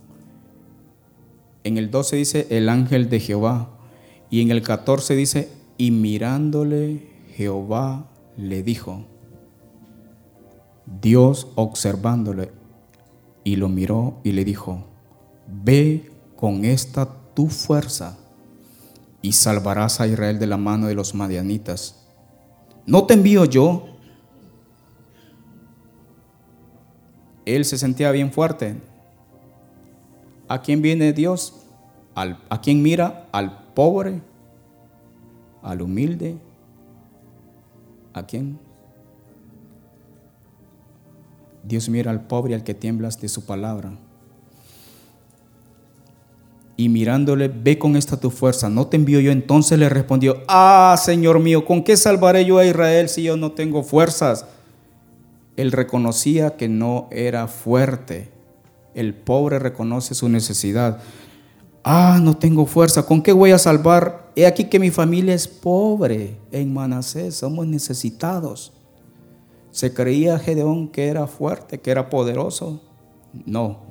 En 1.63 1.77
el 1.77 1.89
12 1.89 2.15
dice 2.17 2.47
el 2.49 2.69
ángel 2.69 3.09
de 3.09 3.19
Jehová. 3.19 3.69
Y 4.29 4.41
en 4.41 4.51
el 4.51 4.61
14 4.61 5.15
dice, 5.15 5.49
y 5.77 5.91
mirándole, 5.91 7.07
Jehová 7.35 8.07
le 8.37 8.63
dijo. 8.63 9.05
Dios 11.01 11.47
observándole 11.55 12.51
y 13.43 13.55
lo 13.55 13.69
miró 13.69 14.19
y 14.23 14.31
le 14.31 14.45
dijo, 14.45 14.83
ve 15.47 16.11
con 16.35 16.65
esta 16.65 17.07
tu 17.33 17.47
fuerza 17.47 18.17
y 19.21 19.31
salvarás 19.31 20.01
a 20.01 20.07
Israel 20.07 20.39
de 20.39 20.47
la 20.47 20.57
mano 20.57 20.87
de 20.87 20.95
los 20.95 21.15
madianitas. 21.15 22.03
¿No 22.85 23.05
te 23.05 23.13
envío 23.13 23.45
yo? 23.45 23.92
Él 27.45 27.65
se 27.65 27.77
sentía 27.77 28.11
bien 28.11 28.31
fuerte. 28.31 28.75
¿A 30.47 30.61
quién 30.61 30.81
viene 30.81 31.13
Dios? 31.13 31.53
¿A 32.15 32.61
quién 32.61 32.81
mira? 32.81 33.27
Al 33.31 33.71
pobre, 33.73 34.21
al 35.61 35.81
humilde. 35.81 36.37
¿A 38.13 38.25
quién? 38.25 38.59
Dios 41.63 41.89
mira 41.89 42.11
al 42.11 42.27
pobre 42.27 42.53
al 42.53 42.63
que 42.63 42.73
tiemblas 42.73 43.19
de 43.19 43.29
su 43.29 43.45
palabra. 43.45 43.93
Y 46.75 46.89
mirándole, 46.89 47.47
ve 47.47 47.77
con 47.77 47.95
esta 47.95 48.19
tu 48.19 48.29
fuerza, 48.29 48.69
no 48.69 48.87
te 48.87 48.97
envío 48.97 49.19
yo. 49.19 49.31
Entonces 49.31 49.79
le 49.79 49.89
respondió, 49.89 50.43
ah, 50.47 50.95
Señor 51.01 51.39
mío, 51.39 51.65
¿con 51.65 51.83
qué 51.83 51.95
salvaré 51.95 52.45
yo 52.45 52.57
a 52.57 52.65
Israel 52.65 53.09
si 53.09 53.23
yo 53.23 53.37
no 53.37 53.51
tengo 53.51 53.83
fuerzas? 53.83 54.45
Él 55.55 55.71
reconocía 55.71 56.55
que 56.57 56.67
no 56.67 57.07
era 57.11 57.47
fuerte. 57.47 58.31
El 58.93 59.13
pobre 59.13 59.59
reconoce 59.59 60.15
su 60.15 60.29
necesidad. 60.29 60.99
Ah, 61.83 62.19
no 62.21 62.37
tengo 62.37 62.65
fuerza, 62.65 63.05
¿con 63.05 63.21
qué 63.21 63.33
voy 63.33 63.51
a 63.51 63.59
salvar? 63.59 64.31
He 64.35 64.45
aquí 64.45 64.65
que 64.65 64.79
mi 64.79 64.89
familia 64.89 65.33
es 65.33 65.47
pobre 65.47 66.37
en 66.51 66.73
Manasés, 66.73 67.35
somos 67.35 67.67
necesitados. 67.67 68.71
¿Se 69.71 69.93
creía 69.93 70.39
Gedeón 70.39 70.87
que 70.87 71.07
era 71.07 71.27
fuerte, 71.27 71.79
que 71.79 71.91
era 71.91 72.09
poderoso? 72.09 72.81
No. 73.45 73.81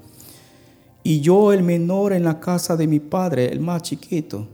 Y 1.03 1.21
yo 1.21 1.53
el 1.53 1.63
menor 1.63 2.13
en 2.13 2.25
la 2.25 2.41
casa 2.41 2.77
de 2.77 2.87
mi 2.87 3.01
padre, 3.01 3.53
el 3.53 3.61
más 3.61 3.83
chiquito. 3.83 4.47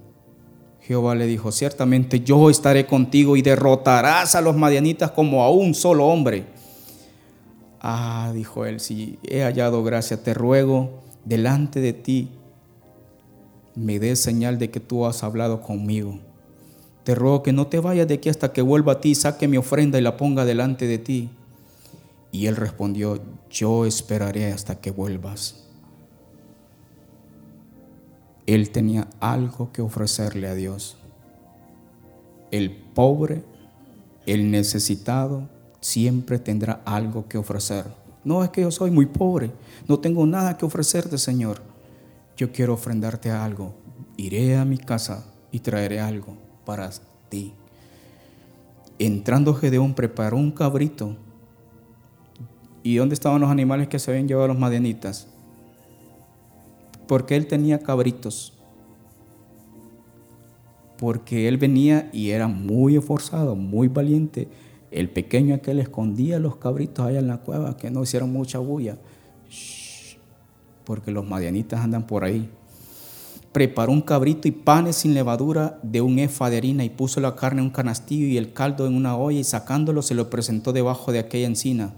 Jehová 0.81 1.15
le 1.15 1.27
dijo, 1.27 1.53
ciertamente 1.53 2.21
yo 2.21 2.49
estaré 2.49 2.87
contigo 2.87 3.37
y 3.37 3.43
derrotarás 3.43 4.35
a 4.35 4.41
los 4.41 4.57
madianitas 4.57 5.11
como 5.11 5.45
a 5.45 5.51
un 5.51 5.75
solo 5.75 6.07
hombre. 6.07 6.47
Ah, 7.81 8.33
dijo 8.35 8.67
él, 8.67 8.81
si 8.81 9.19
he 9.23 9.43
hallado 9.43 9.85
gracia, 9.85 10.23
te 10.23 10.35
ruego 10.35 11.03
delante 11.25 11.81
de 11.81 11.93
ti, 11.93 12.31
me 13.75 13.99
des 13.99 14.19
señal 14.19 14.59
de 14.59 14.71
que 14.71 14.81
tú 14.81 15.07
has 15.07 15.23
hablado 15.23 15.61
conmigo. 15.61 16.19
Te 17.05 17.15
ruego 17.15 17.43
que 17.43 17.53
no 17.53 17.69
te 17.69 17.79
vayas 17.79 18.09
de 18.09 18.15
aquí 18.15 18.29
hasta 18.29 18.53
que 18.53 18.61
vuelva 18.61 18.95
a 18.95 19.01
ti, 19.01 19.15
saque 19.15 19.49
mi 19.49 19.57
ofrenda 19.57 19.99
y 19.99 20.03
la 20.03 20.17
ponga 20.17 20.45
delante 20.45 20.87
de 20.87 20.99
ti. 20.99 21.31
Y 22.33 22.47
él 22.47 22.57
respondió, 22.57 23.21
yo 23.51 23.87
esperaré 23.87 24.53
hasta 24.53 24.81
que 24.81 24.91
vuelvas. 24.91 25.65
Él 28.47 28.71
tenía 28.71 29.09
algo 29.21 29.73
que 29.73 29.83
ofrecerle 29.83 30.49
a 30.49 30.55
Dios. 30.55 30.97
El 32.51 32.71
pobre, 32.73 33.45
el 34.27 34.51
necesitado, 34.51 35.49
siempre 35.81 36.39
tendrá 36.39 36.81
algo 36.85 37.29
que 37.29 37.39
ofrecer. 37.39 37.85
No 38.25 38.43
es 38.43 38.51
que 38.51 38.63
yo 38.63 38.71
soy 38.71 38.91
muy 38.91 39.07
pobre, 39.07 39.51
no 39.87 39.99
tengo 39.99 40.27
nada 40.27 40.57
que 40.57 40.67
ofrecerte, 40.67 41.19
Señor. 41.19 41.63
Yo 42.37 42.53
quiero 42.53 42.75
ofrendarte 42.75 43.31
algo. 43.31 43.75
Iré 44.17 44.57
a 44.57 44.65
mi 44.65 44.79
casa 44.79 45.25
y 45.51 45.61
traeré 45.61 46.01
algo 46.01 46.37
para 46.65 46.91
ti. 47.29 47.53
Entrando 48.99 49.55
Gedeón 49.55 49.95
preparó 49.95 50.37
un 50.37 50.51
cabrito. 50.51 51.17
¿Y 52.83 52.97
dónde 52.97 53.15
estaban 53.15 53.41
los 53.41 53.51
animales 53.51 53.89
que 53.89 53.99
se 53.99 54.11
habían 54.11 54.29
llevado 54.29 54.49
los 54.49 54.59
madianitas? 54.59 55.29
Porque 57.07 57.37
él 57.37 57.47
tenía 57.47 57.81
cabritos. 57.81 58.53
Porque 60.99 61.49
él 61.49 61.57
venía 61.57 62.11
y 62.13 62.31
era 62.31 62.49
muy 62.49 62.97
esforzado, 62.97 63.55
muy 63.55 63.89
valiente 63.89 64.49
el 64.91 65.11
pequeño 65.11 65.55
aquel 65.55 65.81
escondía 65.81 66.39
los 66.39 66.57
cabritos 66.57 67.07
allá 67.07 67.19
en 67.19 67.29
la 67.29 67.39
cueva, 67.39 67.77
que 67.77 67.91
no 67.91 68.03
hicieron 68.03 68.33
mucha 68.33 68.59
bulla, 68.59 68.97
porque 70.85 71.11
los 71.11 71.27
madianitas 71.27 71.81
andan 71.81 72.07
por 72.07 72.25
ahí. 72.25 72.49
Preparó 73.53 73.93
un 73.93 74.03
cabrito 74.03 74.47
y 74.47 74.53
panes 74.53 74.97
sin 74.97 75.15
levadura 75.15 75.79
de 75.83 76.01
un 76.01 76.19
efa 76.19 76.51
de 76.51 76.59
harina 76.59 76.85
y 76.85 76.91
puso 76.91 77.21
la 77.21 77.35
carne 77.35 77.61
en 77.61 77.67
un 77.67 77.73
canastillo 77.73 78.27
y 78.27 78.37
el 78.37 78.53
caldo 78.53 78.87
en 78.87 78.95
una 78.95 79.17
olla 79.17 79.41
y 79.41 79.45
sacándolo 79.45 80.03
se 80.03 80.15
lo 80.15 80.31
presentó 80.31 80.73
debajo 80.73 81.13
de 81.13 81.19
aquella 81.19 81.47
encina. 81.47 81.95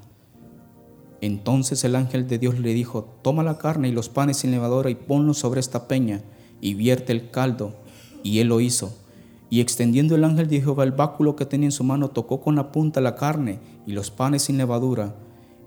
Entonces 1.21 1.85
el 1.85 1.97
ángel 1.97 2.27
de 2.27 2.39
Dios 2.39 2.59
le 2.59 2.73
dijo, 2.73 3.17
toma 3.23 3.43
la 3.43 3.59
carne 3.59 3.89
y 3.89 3.93
los 3.93 4.09
panes 4.09 4.39
sin 4.39 4.53
levadura 4.53 4.91
y 4.91 4.95
ponlos 4.95 5.39
sobre 5.39 5.61
esta 5.61 5.87
peña 5.87 6.23
y 6.61 6.75
vierte 6.75 7.13
el 7.13 7.31
caldo. 7.31 7.75
Y 8.23 8.39
él 8.39 8.49
lo 8.49 8.61
hizo. 8.61 8.97
Y 9.51 9.61
extendiendo 9.61 10.15
el 10.15 10.23
ángel 10.23 10.49
de 10.49 10.61
Jehová 10.61 10.85
el 10.85 10.93
báculo 10.93 11.35
que 11.35 11.45
tenía 11.45 11.67
en 11.67 11.73
su 11.73 11.83
mano, 11.83 12.11
tocó 12.11 12.41
con 12.41 12.55
la 12.55 12.71
punta 12.71 13.01
la 13.01 13.17
carne 13.17 13.59
y 13.85 13.93
los 13.93 14.13
panes 14.13 14.43
sin 14.43 14.57
levadura, 14.57 15.17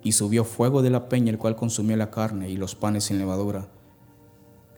y 0.01 0.13
subió 0.13 0.45
fuego 0.45 0.81
de 0.81 0.89
la 0.89 1.09
peña, 1.09 1.31
el 1.31 1.37
cual 1.37 1.57
consumió 1.57 1.95
la 1.97 2.09
carne 2.09 2.49
y 2.49 2.55
los 2.55 2.75
panes 2.75 3.05
sin 3.05 3.19
levadura. 3.19 3.67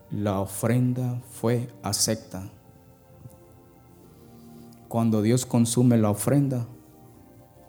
La 0.10 0.40
ofrenda 0.40 1.22
fue 1.32 1.70
acepta. 1.84 2.50
Cuando 4.88 5.22
Dios 5.22 5.46
consume 5.46 5.98
la 5.98 6.10
ofrenda, 6.10 6.68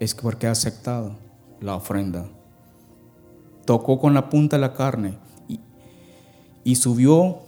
es 0.01 0.15
porque 0.15 0.47
ha 0.47 0.53
aceptado 0.53 1.17
la 1.61 1.77
ofrenda. 1.77 2.29
Tocó 3.67 3.99
con 3.99 4.15
la 4.15 4.31
punta 4.31 4.59
la 4.59 4.75
carne 4.75 5.19
y, 5.49 5.61
y 6.65 6.77
subió 6.77 7.46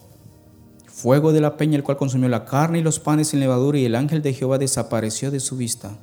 fuego 0.99 1.33
de 1.33 1.41
la 1.41 1.57
peña, 1.57 1.77
el 1.77 1.85
cual 1.85 1.97
consumió 1.97 2.29
la 2.29 2.45
carne 2.45 2.81
y 2.81 2.83
los 2.83 2.99
panes 2.99 3.29
sin 3.29 3.39
levadura, 3.39 3.79
y 3.79 3.85
el 3.85 3.95
ángel 3.95 4.21
de 4.21 4.35
Jehová 4.35 4.59
desapareció 4.59 5.31
de 5.31 5.39
su 5.39 5.57
vista. 5.57 5.97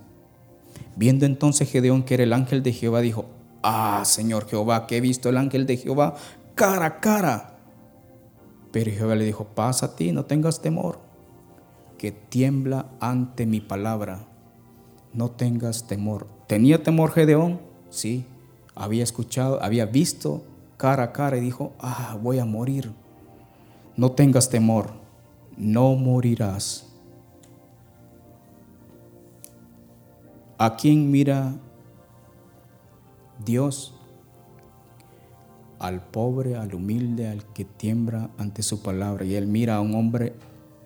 Viendo 0.95 1.25
entonces 1.25 1.69
Gedeón 1.69 2.03
que 2.03 2.13
era 2.13 2.23
el 2.23 2.31
ángel 2.31 2.63
de 2.63 2.71
Jehová, 2.71 3.01
dijo, 3.01 3.25
Ah, 3.62 4.03
Señor 4.05 4.47
Jehová, 4.47 4.88
que 4.88 4.97
he 4.97 5.01
visto 5.01 5.27
el 5.27 5.38
ángel 5.38 5.65
de 5.65 5.77
Jehová 5.77 6.15
cara 6.53 6.86
a 6.86 6.99
cara. 6.99 7.58
Pero 8.71 8.91
Jehová 8.91 9.15
le 9.15 9.25
dijo, 9.25 9.45
pasa 9.55 9.88
a 9.88 9.95
ti, 9.95 10.12
no 10.12 10.25
tengas 10.25 10.62
temor, 10.62 10.99
que 11.97 12.12
tiembla 12.12 12.86
ante 12.99 13.45
mi 13.45 13.62
palabra. 13.62 14.27
No 15.13 15.31
tengas 15.31 15.88
temor. 15.88 16.27
¿Tenía 16.47 16.84
temor 16.84 17.12
Gedeón? 17.12 17.60
Sí. 17.89 18.25
Había 18.75 19.03
escuchado, 19.03 19.62
había 19.63 19.86
visto 19.88 20.45
cara 20.77 21.03
a 21.03 21.12
cara 21.12 21.38
y 21.38 21.41
dijo, 21.41 21.73
ah, 21.79 22.17
voy 22.21 22.39
a 22.39 22.45
morir 22.45 22.93
no 23.97 24.12
tengas 24.12 24.49
temor, 24.49 24.93
no 25.58 25.95
morirás. 25.95 26.91
¿A 30.58 30.75
quién 30.75 31.12
mira 31.12 31.55
Dios? 33.43 33.93
Al 35.79 36.01
pobre, 36.01 36.55
al 36.55 36.73
humilde, 36.73 37.27
al 37.27 37.45
que 37.53 37.65
tiembra 37.65 38.29
ante 38.38 38.63
su 38.63 38.81
palabra. 38.81 39.25
Y 39.25 39.36
él 39.36 39.47
mira 39.47 39.75
a 39.75 39.81
un 39.81 39.95
hombre 39.95 40.34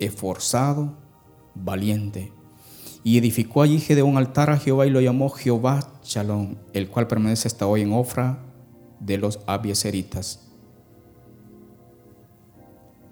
esforzado, 0.00 0.94
valiente. 1.54 2.32
Y 3.04 3.16
edificó 3.16 3.62
allí 3.62 3.78
Gedeón 3.78 4.18
altar 4.18 4.50
a 4.50 4.58
Jehová 4.58 4.86
y 4.86 4.90
lo 4.90 5.00
llamó 5.00 5.30
Jehová 5.30 5.92
Shalom, 6.02 6.56
el 6.72 6.88
cual 6.90 7.06
permanece 7.06 7.48
hasta 7.48 7.66
hoy 7.66 7.82
en 7.82 7.92
Ofra 7.92 8.40
de 8.98 9.18
los 9.18 9.40
Abieseritas. 9.46 10.49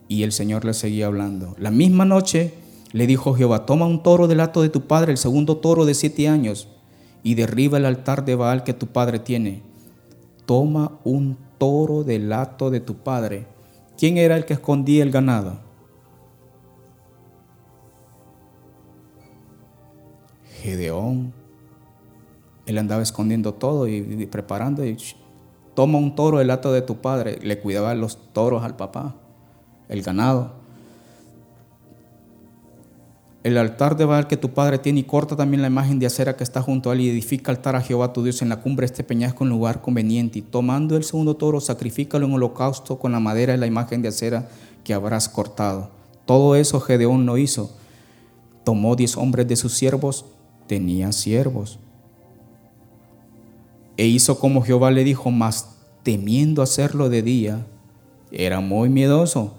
Y 0.09 0.23
el 0.23 0.33
Señor 0.33 0.65
le 0.65 0.73
seguía 0.73 1.07
hablando. 1.07 1.55
La 1.59 1.71
misma 1.71 2.07
noche 2.07 2.55
le 2.93 3.07
dijo 3.07 3.35
Jehová, 3.35 3.67
toma 3.67 3.85
un 3.85 4.03
toro 4.03 4.27
del 4.27 4.41
hato 4.41 4.63
de 4.63 4.71
tu 4.71 4.87
padre, 4.87 5.13
el 5.13 5.19
segundo 5.19 5.59
toro 5.59 5.85
de 5.85 5.95
siete 5.95 6.29
años, 6.29 6.69
y 7.23 7.35
derriba 7.35 7.77
el 7.77 7.85
altar 7.85 8.25
de 8.25 8.35
Baal 8.35 8.65
que 8.65 8.73
tu 8.73 8.87
padre 8.87 9.19
tiene. 9.19 9.61
Toma 10.47 10.99
un 11.05 11.37
toro 11.59 12.05
del 12.05 12.33
hato 12.33 12.71
de 12.71 12.81
tu 12.81 12.97
padre. 12.97 13.47
¿Quién 13.99 14.17
era 14.17 14.37
el 14.37 14.47
que 14.47 14.55
escondía 14.55 15.03
el 15.03 15.11
ganado? 15.11 15.59
Gedeón. 20.63 21.35
Él 22.65 22.79
andaba 22.79 23.03
escondiendo 23.03 23.53
todo 23.55 23.87
y, 23.89 24.27
preparando. 24.27 24.87
Y, 24.87 24.97
toma 25.75 25.99
un 25.99 26.15
toro 26.15 26.39
del 26.39 26.51
hato 26.51 26.73
de 26.73 26.81
tu 26.81 26.97
padre. 26.97 27.39
Le 27.43 27.59
cuidaba 27.59 27.95
los 27.95 28.33
toros 28.33 28.63
al 28.63 28.77
papá 28.77 29.17
el 29.89 30.03
ganado. 30.03 30.59
el 33.49 33.57
altar 33.57 33.97
de 33.97 34.05
Baal 34.05 34.27
que 34.27 34.37
tu 34.37 34.51
padre 34.51 34.79
tiene 34.79 35.01
y 35.01 35.05
corta 35.05 35.37
también 35.37 35.63
la 35.63 35.69
imagen 35.69 35.99
de 35.99 36.07
acera 36.07 36.37
que 36.37 36.45
está 36.45 36.61
junto 36.61 36.91
a 36.91 36.93
él 36.93 37.01
y 37.01 37.09
edifica 37.09 37.51
altar 37.51 37.77
a 37.77 37.81
Jehová 37.81 38.13
tu 38.13 38.23
Dios 38.23 38.43
en 38.43 38.49
la 38.49 38.61
cumbre 38.61 38.87
de 38.87 38.93
este 38.93 39.05
peñasco 39.05 39.45
en 39.45 39.51
lugar 39.51 39.81
conveniente 39.81 40.41
y 40.41 40.43
tomando 40.43 40.97
el 40.97 41.05
segundo 41.05 41.37
toro 41.37 41.61
sacrifícalo 41.61 42.27
en 42.27 42.35
holocausto 42.35 42.99
con 42.99 43.13
la 43.13 43.21
madera 43.21 43.55
y 43.55 43.59
la 43.59 43.67
imagen 43.67 44.03
de 44.03 44.09
acera 44.09 44.49
que 44.85 44.93
habrás 44.93 45.29
cortado. 45.29 45.91
Todo 46.27 46.57
eso 46.57 46.81
Gedeón 46.81 47.25
no 47.25 47.39
hizo. 47.39 47.75
Tomó 48.65 48.97
diez 48.97 49.17
hombres 49.17 49.49
de 49.49 49.57
sus 49.57 49.73
siervos, 49.73 50.27
tenía 50.67 51.13
siervos. 51.13 51.79
E 53.97 54.07
hizo 54.07 54.39
como 54.39 54.63
Jehová 54.63 54.91
le 54.91 55.05
dijo, 55.05 55.31
mas 55.31 55.77
temiendo 56.03 56.61
hacerlo 56.61 57.09
de 57.09 57.23
día, 57.23 57.67
era 58.31 58.61
muy 58.61 58.91
miedoso 58.91 59.55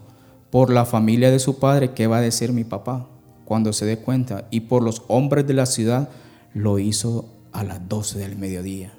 por 0.50 0.72
la 0.72 0.86
familia 0.86 1.32
de 1.32 1.40
su 1.40 1.60
padre, 1.60 1.92
¿qué 1.92 2.08
va 2.08 2.18
a 2.18 2.22
decir 2.22 2.52
mi 2.52 2.64
papá? 2.64 3.08
cuando 3.50 3.74
se 3.74 3.84
dé 3.84 3.98
cuenta, 3.98 4.48
y 4.52 4.60
por 4.60 4.84
los 4.84 5.02
hombres 5.08 5.48
de 5.48 5.56
la 5.56 5.66
ciudad, 5.66 6.08
lo 6.54 6.78
hizo 6.78 7.26
a 7.52 7.64
las 7.64 7.90
12 7.90 8.20
del 8.20 8.38
mediodía. 8.38 8.94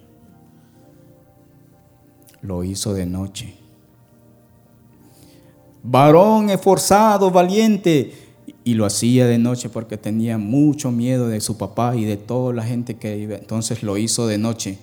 Lo 2.43 2.65
hizo 2.65 2.93
de 2.93 3.07
noche. 3.07 3.55
Varón 5.85 6.51
esforzado, 6.51 7.31
valiente. 7.31 8.13
Y 8.65 8.75
lo 8.75 8.87
hacía 8.87 9.27
de 9.27 9.39
noche 9.39 9.69
porque 9.69 9.97
tenía 9.97 10.37
mucho 10.37 10.91
miedo 10.91 11.29
de 11.29 11.41
su 11.41 11.57
papá 11.57 11.95
y 11.95 12.05
de 12.05 12.17
toda 12.17 12.53
la 12.53 12.65
gente 12.65 12.97
que 12.97 13.19
iba. 13.19 13.37
Entonces 13.37 13.85
lo 13.85 13.99
hizo 13.99 14.27
de 14.27 14.39
noche. 14.39 14.79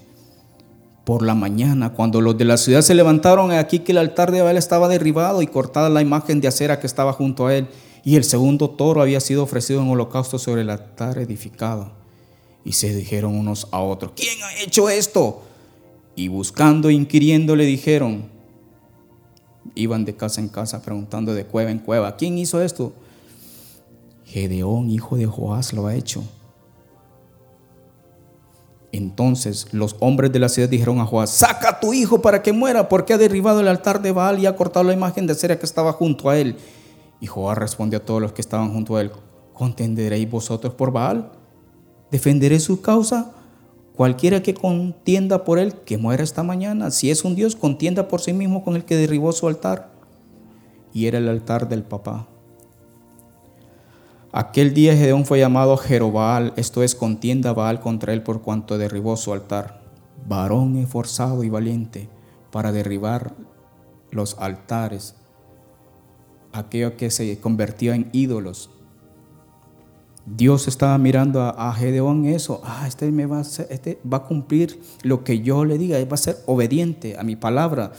Por 1.07 1.23
la 1.23 1.35
mañana, 1.35 1.93
cuando 1.93 2.19
los 2.19 2.37
de 2.37 2.43
la 2.43 2.57
ciudad 2.57 2.81
se 2.81 2.93
levantaron, 2.93 3.53
aquí 3.53 3.79
que 3.79 3.93
el 3.93 3.97
altar 3.97 4.29
de 4.29 4.41
Baal 4.41 4.57
estaba 4.57 4.89
derribado 4.89 5.41
y 5.41 5.47
cortada 5.47 5.87
la 5.87 6.01
imagen 6.01 6.41
de 6.41 6.49
acera 6.49 6.81
que 6.81 6.85
estaba 6.85 7.13
junto 7.13 7.47
a 7.47 7.55
él 7.55 7.69
y 8.03 8.17
el 8.17 8.25
segundo 8.25 8.71
toro 8.71 9.01
había 9.01 9.21
sido 9.21 9.41
ofrecido 9.41 9.81
en 9.81 9.87
holocausto 9.87 10.37
sobre 10.37 10.63
el 10.63 10.69
altar 10.69 11.17
edificado. 11.17 11.93
Y 12.65 12.73
se 12.73 12.93
dijeron 12.93 13.35
unos 13.35 13.69
a 13.71 13.79
otros, 13.79 14.11
¿quién 14.17 14.37
ha 14.43 14.61
hecho 14.61 14.89
esto? 14.89 15.43
Y 16.17 16.27
buscando 16.27 16.89
inquiriendo 16.89 17.55
le 17.55 17.63
dijeron, 17.63 18.29
iban 19.75 20.03
de 20.03 20.13
casa 20.13 20.41
en 20.41 20.49
casa 20.49 20.81
preguntando 20.81 21.33
de 21.33 21.45
cueva 21.45 21.71
en 21.71 21.79
cueva, 21.79 22.17
¿quién 22.17 22.37
hizo 22.37 22.61
esto? 22.61 22.91
Gedeón, 24.25 24.89
hijo 24.89 25.15
de 25.15 25.25
Joás, 25.25 25.71
lo 25.71 25.87
ha 25.87 25.95
hecho. 25.95 26.25
Entonces 28.91 29.67
los 29.73 29.95
hombres 29.99 30.31
de 30.31 30.39
la 30.39 30.49
ciudad 30.49 30.69
dijeron 30.69 30.99
a 30.99 31.05
Joás, 31.05 31.29
saca 31.29 31.69
a 31.69 31.79
tu 31.79 31.93
hijo 31.93 32.21
para 32.21 32.41
que 32.41 32.53
muera, 32.53 32.87
porque 32.89 33.13
ha 33.13 33.17
derribado 33.17 33.59
el 33.59 33.67
altar 33.67 34.01
de 34.01 34.11
Baal 34.11 34.39
y 34.39 34.45
ha 34.45 34.55
cortado 34.55 34.85
la 34.85 34.93
imagen 34.93 35.27
de 35.27 35.35
cera 35.35 35.59
que 35.59 35.65
estaba 35.65 35.93
junto 35.93 36.29
a 36.29 36.37
él. 36.37 36.57
Y 37.19 37.27
Joá 37.27 37.55
respondió 37.55 37.99
a 37.99 38.05
todos 38.05 38.21
los 38.21 38.31
que 38.31 38.41
estaban 38.41 38.71
junto 38.71 38.95
a 38.95 39.01
él, 39.01 39.11
¿contenderéis 39.53 40.29
vosotros 40.29 40.73
por 40.73 40.91
Baal? 40.91 41.31
¿Defenderé 42.11 42.59
su 42.59 42.81
causa? 42.81 43.33
Cualquiera 43.95 44.43
que 44.43 44.53
contienda 44.53 45.43
por 45.43 45.59
él, 45.59 45.73
que 45.83 45.97
muera 45.97 46.23
esta 46.23 46.43
mañana. 46.43 46.91
Si 46.91 47.09
es 47.09 47.25
un 47.25 47.35
Dios, 47.35 47.55
contienda 47.55 48.07
por 48.07 48.21
sí 48.21 48.31
mismo 48.31 48.63
con 48.63 48.75
el 48.75 48.85
que 48.85 48.95
derribó 48.95 49.31
su 49.31 49.47
altar. 49.47 49.89
Y 50.93 51.07
era 51.07 51.17
el 51.17 51.27
altar 51.27 51.67
del 51.67 51.83
papá. 51.83 52.27
Aquel 54.31 54.73
día 54.73 54.95
Gedeón 54.95 55.25
fue 55.25 55.39
llamado 55.39 55.77
Jerobal, 55.77 56.53
esto 56.57 56.83
es 56.83 56.95
contienda 56.95 57.53
Baal 57.53 57.79
contra 57.79 58.13
él 58.13 58.23
por 58.23 58.41
cuanto 58.41 58.77
derribó 58.77 59.15
su 59.17 59.33
altar. 59.33 59.81
Varón 60.27 60.77
esforzado 60.77 61.43
y 61.43 61.49
valiente 61.49 62.09
para 62.51 62.71
derribar 62.71 63.33
los 64.11 64.37
altares 64.39 65.15
aquello 66.51 66.97
que 66.97 67.11
se 67.11 67.39
convirtió 67.39 67.93
en 67.93 68.09
ídolos. 68.11 68.69
Dios 70.25 70.67
estaba 70.67 70.97
mirando 70.97 71.41
a, 71.41 71.73
Gedeón 71.73 72.25
eso, 72.25 72.61
ah, 72.65 72.85
este, 72.85 73.09
me 73.11 73.25
va 73.25 73.39
a 73.39 73.41
este 73.41 73.99
va 74.11 74.17
a 74.17 74.23
cumplir 74.23 74.81
lo 75.03 75.23
que 75.23 75.39
yo 75.39 75.63
le 75.63 75.77
diga, 75.77 76.03
va 76.03 76.15
a 76.15 76.17
ser 76.17 76.37
obediente 76.47 77.17
a 77.17 77.23
mi 77.23 77.37
palabra, 77.37 77.93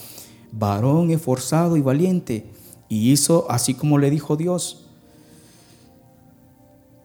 varón 0.53 1.11
esforzado 1.11 1.77
y 1.77 1.81
valiente. 1.81 2.51
Y 2.91 3.13
hizo 3.13 3.51
así 3.51 3.75
como 3.75 3.99
le 3.99 4.11
dijo 4.11 4.37
Dios. 4.37 4.88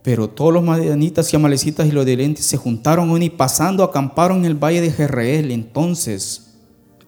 Pero 0.04 0.30
todos 0.30 0.54
los 0.54 0.64
madianitas 0.64 1.32
y 1.32 1.36
amalecitas 1.36 1.88
y 1.88 1.92
los 1.92 2.06
delentes 2.06 2.46
se 2.46 2.58
juntaron 2.58 3.22
y 3.24 3.30
pasando 3.30 3.84
acamparon 3.84 4.40
en 4.40 4.46
el 4.46 4.56
valle 4.56 4.82
de 4.82 4.92
Jezreel. 4.92 5.50
Entonces 5.52 6.54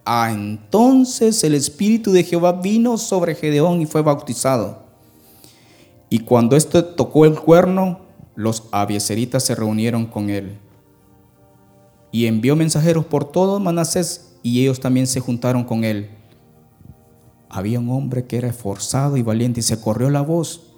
Ah, 0.07 0.29
entonces 0.31 1.43
el 1.43 1.55
Espíritu 1.55 2.11
de 2.11 2.23
Jehová 2.23 2.51
vino 2.51 2.95
sobre 2.99 3.33
Gedeón 3.33 3.81
y 3.81 3.87
fue 3.87 4.03
bautizado. 4.03 4.83
Y 6.11 6.19
cuando 6.19 6.55
éste 6.55 6.83
tocó 6.83 7.25
el 7.25 7.39
cuerno, 7.39 8.01
los 8.35 8.65
abieseritas 8.71 9.43
se 9.43 9.55
reunieron 9.55 10.05
con 10.05 10.29
él. 10.29 10.59
Y 12.11 12.27
envió 12.27 12.55
mensajeros 12.55 13.05
por 13.05 13.31
todo 13.31 13.59
Manasés 13.59 14.35
y 14.43 14.61
ellos 14.61 14.79
también 14.79 15.07
se 15.07 15.19
juntaron 15.19 15.63
con 15.63 15.83
él. 15.83 16.11
Había 17.49 17.79
un 17.79 17.89
hombre 17.89 18.25
que 18.25 18.37
era 18.37 18.47
esforzado 18.47 19.17
y 19.17 19.23
valiente 19.23 19.61
y 19.61 19.63
se 19.63 19.81
corrió 19.81 20.11
la 20.11 20.21
voz. 20.21 20.74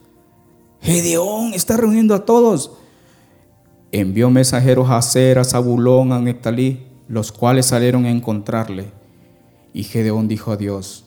Gedeón 0.81 1.53
está 1.53 1.77
reuniendo 1.77 2.13
a 2.13 2.25
todos. 2.25 2.71
Envió 3.91 4.29
mensajeros 4.29 4.89
a 4.89 5.01
Cer, 5.01 5.39
a 5.39 5.43
Zabulón, 5.43 6.11
a 6.11 6.19
Nectalí, 6.19 6.85
los 7.07 7.31
cuales 7.31 7.67
salieron 7.67 8.05
a 8.05 8.11
encontrarle. 8.11 8.91
Y 9.73 9.83
Gedeón 9.83 10.27
dijo 10.27 10.51
a 10.51 10.57
Dios, 10.57 11.05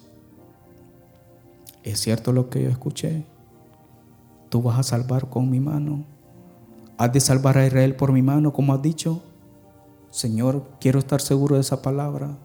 ¿es 1.82 2.00
cierto 2.00 2.32
lo 2.32 2.48
que 2.50 2.62
yo 2.62 2.70
escuché? 2.70 3.24
¿Tú 4.48 4.62
vas 4.62 4.78
a 4.78 4.82
salvar 4.82 5.28
con 5.28 5.50
mi 5.50 5.60
mano? 5.60 6.04
¿Has 6.98 7.12
de 7.12 7.20
salvar 7.20 7.56
a 7.58 7.66
Israel 7.66 7.94
por 7.94 8.12
mi 8.12 8.22
mano, 8.22 8.52
como 8.52 8.74
has 8.74 8.82
dicho? 8.82 9.22
Señor, 10.10 10.64
quiero 10.80 10.98
estar 10.98 11.20
seguro 11.20 11.54
de 11.54 11.62
esa 11.62 11.82
palabra. 11.82 12.36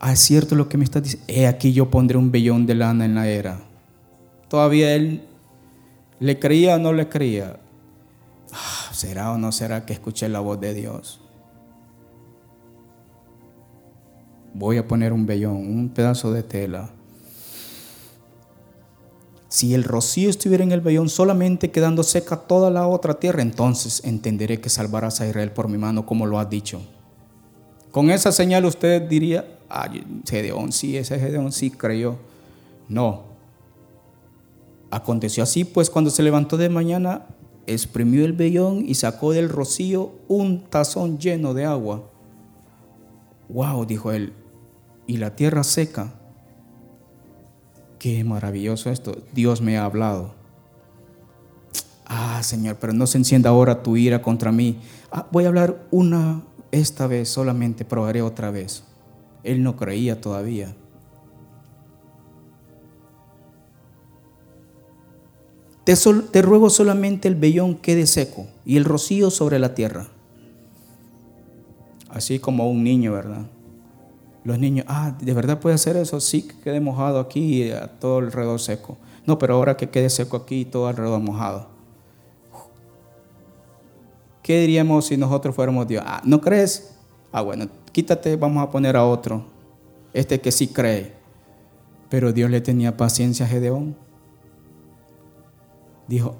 Ah, 0.00 0.12
es 0.12 0.20
cierto 0.20 0.54
lo 0.54 0.68
que 0.68 0.76
me 0.76 0.84
estás 0.84 1.02
diciendo. 1.02 1.26
He 1.28 1.46
aquí 1.46 1.72
yo 1.72 1.90
pondré 1.90 2.18
un 2.18 2.30
vellón 2.30 2.66
de 2.66 2.74
lana 2.74 3.04
en 3.04 3.14
la 3.14 3.28
era. 3.28 3.60
Todavía 4.48 4.94
él 4.94 5.22
le 6.20 6.38
creía 6.38 6.76
o 6.76 6.78
no 6.78 6.92
le 6.92 7.08
creía. 7.08 7.58
Ah, 8.52 8.92
¿Será 8.92 9.32
o 9.32 9.38
no 9.38 9.52
será 9.52 9.84
que 9.84 9.92
escuché 9.92 10.28
la 10.28 10.40
voz 10.40 10.60
de 10.60 10.74
Dios? 10.74 11.20
voy 14.58 14.78
a 14.78 14.88
poner 14.88 15.12
un 15.12 15.26
vellón, 15.26 15.56
un 15.56 15.88
pedazo 15.90 16.32
de 16.32 16.42
tela. 16.42 16.90
Si 19.48 19.74
el 19.74 19.84
rocío 19.84 20.28
estuviera 20.28 20.64
en 20.64 20.72
el 20.72 20.80
vellón 20.80 21.08
solamente 21.08 21.70
quedando 21.70 22.02
seca 22.02 22.36
toda 22.36 22.70
la 22.70 22.86
otra 22.86 23.14
tierra, 23.14 23.42
entonces 23.42 24.02
entenderé 24.04 24.60
que 24.60 24.68
salvarás 24.68 25.20
a 25.20 25.28
Israel 25.28 25.52
por 25.52 25.68
mi 25.68 25.78
mano, 25.78 26.04
como 26.04 26.26
lo 26.26 26.38
has 26.38 26.50
dicho. 26.50 26.80
Con 27.90 28.10
esa 28.10 28.32
señal 28.32 28.64
usted 28.64 29.02
diría, 29.02 29.58
ay, 29.68 30.04
Gedeón 30.28 30.72
sí, 30.72 30.96
ese 30.96 31.18
Gedeón 31.18 31.52
sí 31.52 31.70
creyó. 31.70 32.16
No. 32.88 33.35
Aconteció 34.96 35.42
así, 35.42 35.64
pues 35.64 35.90
cuando 35.90 36.10
se 36.10 36.22
levantó 36.22 36.56
de 36.56 36.70
mañana, 36.70 37.26
exprimió 37.66 38.24
el 38.24 38.32
vellón 38.32 38.82
y 38.88 38.94
sacó 38.94 39.32
del 39.32 39.50
rocío 39.50 40.12
un 40.26 40.64
tazón 40.70 41.18
lleno 41.18 41.52
de 41.52 41.66
agua. 41.66 42.08
Wow, 43.50 43.84
dijo 43.84 44.10
él, 44.10 44.32
y 45.06 45.18
la 45.18 45.36
tierra 45.36 45.64
seca. 45.64 46.14
Qué 47.98 48.24
maravilloso 48.24 48.88
esto. 48.88 49.18
Dios 49.34 49.60
me 49.60 49.76
ha 49.76 49.84
hablado. 49.84 50.32
Ah, 52.06 52.42
Señor, 52.42 52.76
pero 52.80 52.94
no 52.94 53.06
se 53.06 53.18
encienda 53.18 53.50
ahora 53.50 53.82
tu 53.82 53.98
ira 53.98 54.22
contra 54.22 54.50
mí. 54.50 54.80
Ah, 55.12 55.26
voy 55.30 55.44
a 55.44 55.48
hablar 55.48 55.86
una, 55.90 56.42
esta 56.72 57.06
vez 57.06 57.28
solamente, 57.28 57.84
probaré 57.84 58.22
otra 58.22 58.50
vez. 58.50 58.82
Él 59.42 59.62
no 59.62 59.76
creía 59.76 60.22
todavía. 60.22 60.74
Te, 65.86 66.42
ruego 66.42 66.68
solamente 66.68 67.28
el 67.28 67.36
vellón 67.36 67.76
quede 67.76 68.08
seco 68.08 68.48
y 68.64 68.76
el 68.76 68.84
rocío 68.84 69.30
sobre 69.30 69.60
la 69.60 69.76
tierra. 69.76 70.08
Así 72.08 72.40
como 72.40 72.68
un 72.68 72.82
niño, 72.82 73.12
¿verdad? 73.12 73.46
Los 74.42 74.58
niños, 74.58 74.84
ah, 74.88 75.16
¿de 75.20 75.32
verdad 75.32 75.60
puede 75.60 75.76
hacer 75.76 75.96
eso? 75.96 76.18
Sí, 76.18 76.42
que 76.42 76.58
quede 76.58 76.80
mojado 76.80 77.20
aquí 77.20 77.62
y 77.62 77.72
todo 78.00 78.18
alrededor 78.18 78.58
seco. 78.58 78.96
No, 79.26 79.38
pero 79.38 79.54
ahora 79.54 79.76
que 79.76 79.88
quede 79.88 80.10
seco 80.10 80.38
aquí 80.38 80.62
y 80.62 80.64
todo 80.64 80.88
alrededor 80.88 81.20
mojado. 81.20 81.68
¿Qué 84.42 84.62
diríamos 84.62 85.06
si 85.06 85.16
nosotros 85.16 85.54
fuéramos 85.54 85.86
Dios? 85.86 86.02
Ah, 86.04 86.20
¿no 86.24 86.40
crees? 86.40 86.96
Ah, 87.30 87.42
bueno, 87.42 87.68
quítate, 87.92 88.34
vamos 88.34 88.66
a 88.66 88.72
poner 88.72 88.96
a 88.96 89.04
otro. 89.04 89.44
Este 90.12 90.40
que 90.40 90.50
sí 90.50 90.66
cree. 90.66 91.12
Pero 92.08 92.32
Dios 92.32 92.50
le 92.50 92.60
tenía 92.60 92.96
paciencia 92.96 93.46
a 93.46 93.48
Gedeón. 93.48 94.05
Dijo, 96.08 96.36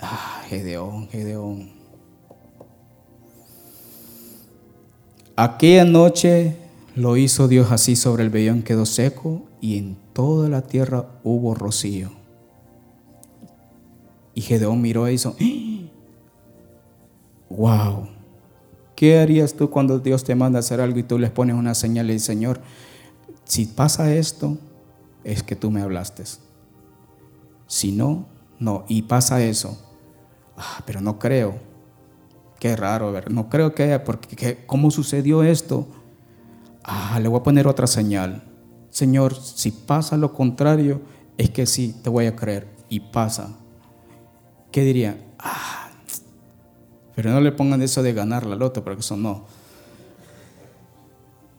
ah, 0.00 0.42
Gedeón, 0.48 1.08
Gedeón. 1.08 1.70
Aquella 5.36 5.84
noche 5.84 6.56
lo 6.94 7.16
hizo 7.16 7.46
Dios 7.46 7.70
así 7.70 7.94
sobre 7.94 8.24
el 8.24 8.30
vellón 8.30 8.62
quedó 8.62 8.84
seco 8.84 9.42
y 9.60 9.78
en 9.78 9.96
toda 10.12 10.48
la 10.48 10.62
tierra 10.62 11.06
hubo 11.22 11.54
rocío. 11.54 12.10
Y 14.34 14.40
Gedeón 14.40 14.80
miró 14.80 15.08
y 15.08 15.14
hizo, 15.14 15.36
wow, 17.50 18.08
¿qué 18.96 19.18
harías 19.18 19.54
tú 19.54 19.70
cuando 19.70 19.98
Dios 19.98 20.24
te 20.24 20.34
manda 20.34 20.58
a 20.58 20.60
hacer 20.60 20.80
algo 20.80 20.98
y 20.98 21.04
tú 21.04 21.18
le 21.18 21.30
pones 21.30 21.54
una 21.54 21.74
señal 21.74 22.10
y 22.10 22.14
dices, 22.14 22.26
Señor, 22.26 22.60
si 23.44 23.66
pasa 23.66 24.12
esto, 24.14 24.58
es 25.24 25.42
que 25.42 25.56
tú 25.56 25.70
me 25.70 25.82
hablaste. 25.82 26.24
Si 27.66 27.92
no, 27.92 28.26
no. 28.58 28.84
Y 28.88 29.02
pasa 29.02 29.42
eso. 29.42 29.78
Ah, 30.56 30.82
pero 30.84 31.00
no 31.00 31.18
creo. 31.18 31.58
Qué 32.58 32.74
raro, 32.74 33.12
ver. 33.12 33.30
No 33.30 33.48
creo 33.48 33.74
que 33.74 33.84
haya, 33.84 34.04
porque 34.04 34.64
¿cómo 34.66 34.90
sucedió 34.90 35.42
esto? 35.42 35.86
Ah, 36.82 37.18
le 37.20 37.28
voy 37.28 37.40
a 37.40 37.42
poner 37.42 37.68
otra 37.68 37.86
señal. 37.86 38.42
Señor, 38.90 39.34
si 39.34 39.70
pasa 39.70 40.16
lo 40.16 40.32
contrario, 40.32 41.00
es 41.36 41.50
que 41.50 41.66
sí, 41.66 41.94
te 42.02 42.10
voy 42.10 42.26
a 42.26 42.34
creer. 42.34 42.68
Y 42.88 43.00
pasa. 43.00 43.56
¿Qué 44.72 44.82
diría? 44.82 45.24
Ah, 45.38 45.90
pero 47.14 47.30
no 47.30 47.40
le 47.40 47.52
pongan 47.52 47.82
eso 47.82 48.02
de 48.02 48.12
ganar 48.12 48.46
la 48.46 48.56
loto, 48.56 48.82
porque 48.82 49.00
eso 49.00 49.16
no. 49.16 49.44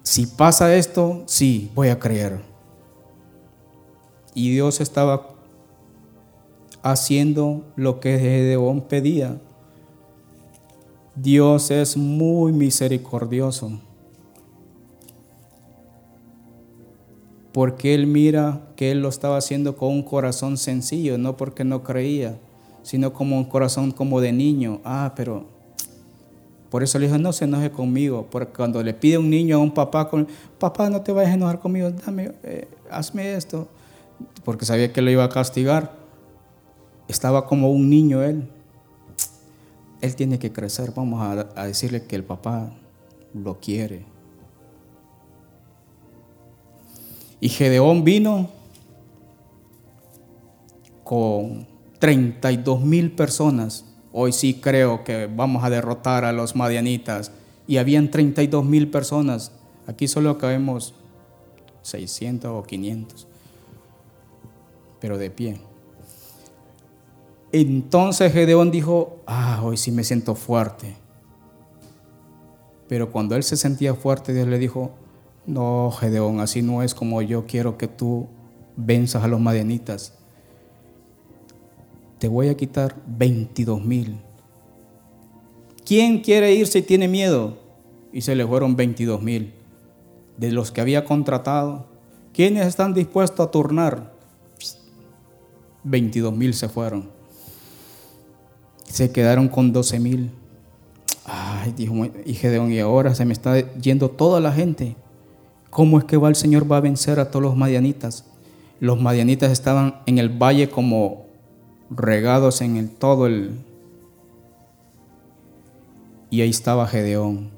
Si 0.03 0.25
pasa 0.25 0.75
esto, 0.75 1.23
sí, 1.27 1.71
voy 1.75 1.89
a 1.89 1.99
creer. 1.99 2.41
Y 4.33 4.51
Dios 4.51 4.81
estaba 4.81 5.38
haciendo 6.83 7.63
lo 7.75 7.99
que 7.99 8.17
Gedeón 8.17 8.81
pedía. 8.81 9.39
Dios 11.15 11.71
es 11.71 11.97
muy 11.97 12.51
misericordioso. 12.51 13.71
Porque 17.51 17.93
Él 17.93 18.07
mira 18.07 18.61
que 18.75 18.91
Él 18.91 19.01
lo 19.01 19.09
estaba 19.09 19.37
haciendo 19.37 19.75
con 19.75 19.89
un 19.89 20.03
corazón 20.03 20.57
sencillo, 20.57 21.17
no 21.17 21.35
porque 21.35 21.63
no 21.63 21.83
creía, 21.83 22.37
sino 22.83 23.11
como 23.11 23.37
un 23.37 23.45
corazón 23.45 23.91
como 23.91 24.21
de 24.21 24.31
niño. 24.31 24.79
Ah, 24.85 25.13
pero 25.15 25.45
por 26.69 26.83
eso 26.83 26.99
le 26.99 27.07
dijo, 27.07 27.17
no 27.17 27.33
se 27.33 27.45
enoje 27.45 27.71
conmigo, 27.71 28.27
porque 28.29 28.53
cuando 28.53 28.83
le 28.83 28.93
pide 28.93 29.17
un 29.17 29.29
niño 29.29 29.57
a 29.57 29.59
un 29.59 29.73
papá, 29.73 30.09
papá, 30.59 30.89
no 30.89 31.01
te 31.01 31.11
vayas 31.11 31.31
a 31.31 31.35
enojar 31.35 31.59
conmigo, 31.59 31.89
dame, 31.89 32.31
eh, 32.43 32.67
hazme 32.91 33.33
esto, 33.33 33.67
porque 34.45 34.65
sabía 34.65 34.93
que 34.93 35.01
lo 35.01 35.09
iba 35.09 35.23
a 35.23 35.29
castigar. 35.29 35.91
Estaba 37.09 37.45
como 37.45 37.69
un 37.69 37.89
niño 37.89 38.23
él. 38.23 38.49
Él 39.99 40.15
tiene 40.15 40.39
que 40.39 40.53
crecer, 40.53 40.93
vamos 40.95 41.21
a, 41.21 41.65
decirle 41.65 42.05
que 42.05 42.15
el 42.15 42.23
papá 42.23 42.71
lo 43.33 43.59
quiere. 43.59 44.05
Y 47.41 47.49
Gedeón 47.49 48.05
vino 48.05 48.49
con 51.03 51.67
32 51.99 52.81
mil 52.81 53.11
personas 53.11 53.83
hoy 54.11 54.31
sí 54.31 54.55
creo 54.55 55.03
que 55.03 55.27
vamos 55.27 55.63
a 55.63 55.69
derrotar 55.69 56.25
a 56.25 56.33
los 56.33 56.55
madianitas. 56.55 57.31
Y 57.67 57.77
habían 57.77 58.09
32 58.09 58.65
mil 58.65 58.89
personas. 58.89 59.51
Aquí 59.85 60.07
solo 60.07 60.37
cabemos 60.37 60.93
600 61.83 62.51
o 62.51 62.63
500, 62.63 63.27
pero 64.99 65.17
de 65.17 65.29
pie. 65.29 65.68
Entonces 67.51 68.31
Gedeón 68.31 68.71
dijo, 68.71 69.21
ah, 69.25 69.61
hoy 69.63 69.77
sí 69.77 69.91
me 69.91 70.03
siento 70.03 70.35
fuerte. 70.35 70.95
Pero 72.87 73.11
cuando 73.11 73.35
él 73.35 73.43
se 73.43 73.57
sentía 73.57 73.93
fuerte, 73.93 74.33
Dios 74.33 74.47
le 74.47 74.59
dijo, 74.59 74.91
no, 75.45 75.91
Gedeón, 75.91 76.39
así 76.39 76.61
no 76.61 76.83
es 76.83 76.93
como 76.93 77.21
yo 77.21 77.45
quiero 77.45 77.77
que 77.77 77.87
tú 77.87 78.27
venzas 78.75 79.23
a 79.23 79.27
los 79.27 79.39
madianitas 79.39 80.19
te 82.19 82.27
voy 82.27 82.49
a 82.49 82.57
quitar 82.57 82.95
22 83.07 83.83
mil. 83.83 84.19
¿Quién 85.85 86.19
quiere 86.19 86.53
irse 86.53 86.79
y 86.79 86.81
tiene 86.83 87.07
miedo? 87.07 87.57
Y 88.11 88.21
se 88.21 88.35
le 88.35 88.45
fueron 88.45 88.75
22 88.75 89.21
mil. 89.21 89.53
De 90.37 90.51
los 90.51 90.71
que 90.71 90.81
había 90.81 91.05
contratado, 91.05 91.87
¿quiénes 92.33 92.67
están 92.67 92.93
dispuestos 92.93 93.45
a 93.45 93.51
turnar? 93.51 94.13
22 95.83 96.35
mil 96.35 96.53
se 96.53 96.69
fueron. 96.69 97.09
Se 98.89 99.11
quedaron 99.11 99.47
con 99.47 99.71
12 99.71 99.99
mil. 99.99 100.31
Ay, 101.25 101.73
dijo, 101.77 101.93
y 102.25 102.33
Gedeón, 102.33 102.71
y 102.71 102.79
ahora 102.79 103.13
se 103.13 103.23
me 103.23 103.33
está 103.33 103.59
yendo 103.75 104.09
toda 104.09 104.39
la 104.39 104.51
gente. 104.51 104.95
¿Cómo 105.69 105.99
es 105.99 106.05
que 106.05 106.17
va 106.17 106.27
el 106.27 106.35
Señor 106.35 106.69
va 106.69 106.77
a 106.77 106.81
vencer 106.81 107.19
a 107.19 107.29
todos 107.29 107.43
los 107.43 107.55
madianitas? 107.55 108.25
Los 108.79 108.99
madianitas 108.99 109.51
estaban 109.51 110.01
en 110.07 110.17
el 110.17 110.29
valle 110.29 110.69
como 110.69 111.27
regados 111.91 112.61
en 112.61 112.77
el, 112.77 112.89
todo 112.89 113.27
el... 113.27 113.59
Y 116.31 116.41
ahí 116.41 116.49
estaba 116.49 116.87
Gedeón, 116.87 117.51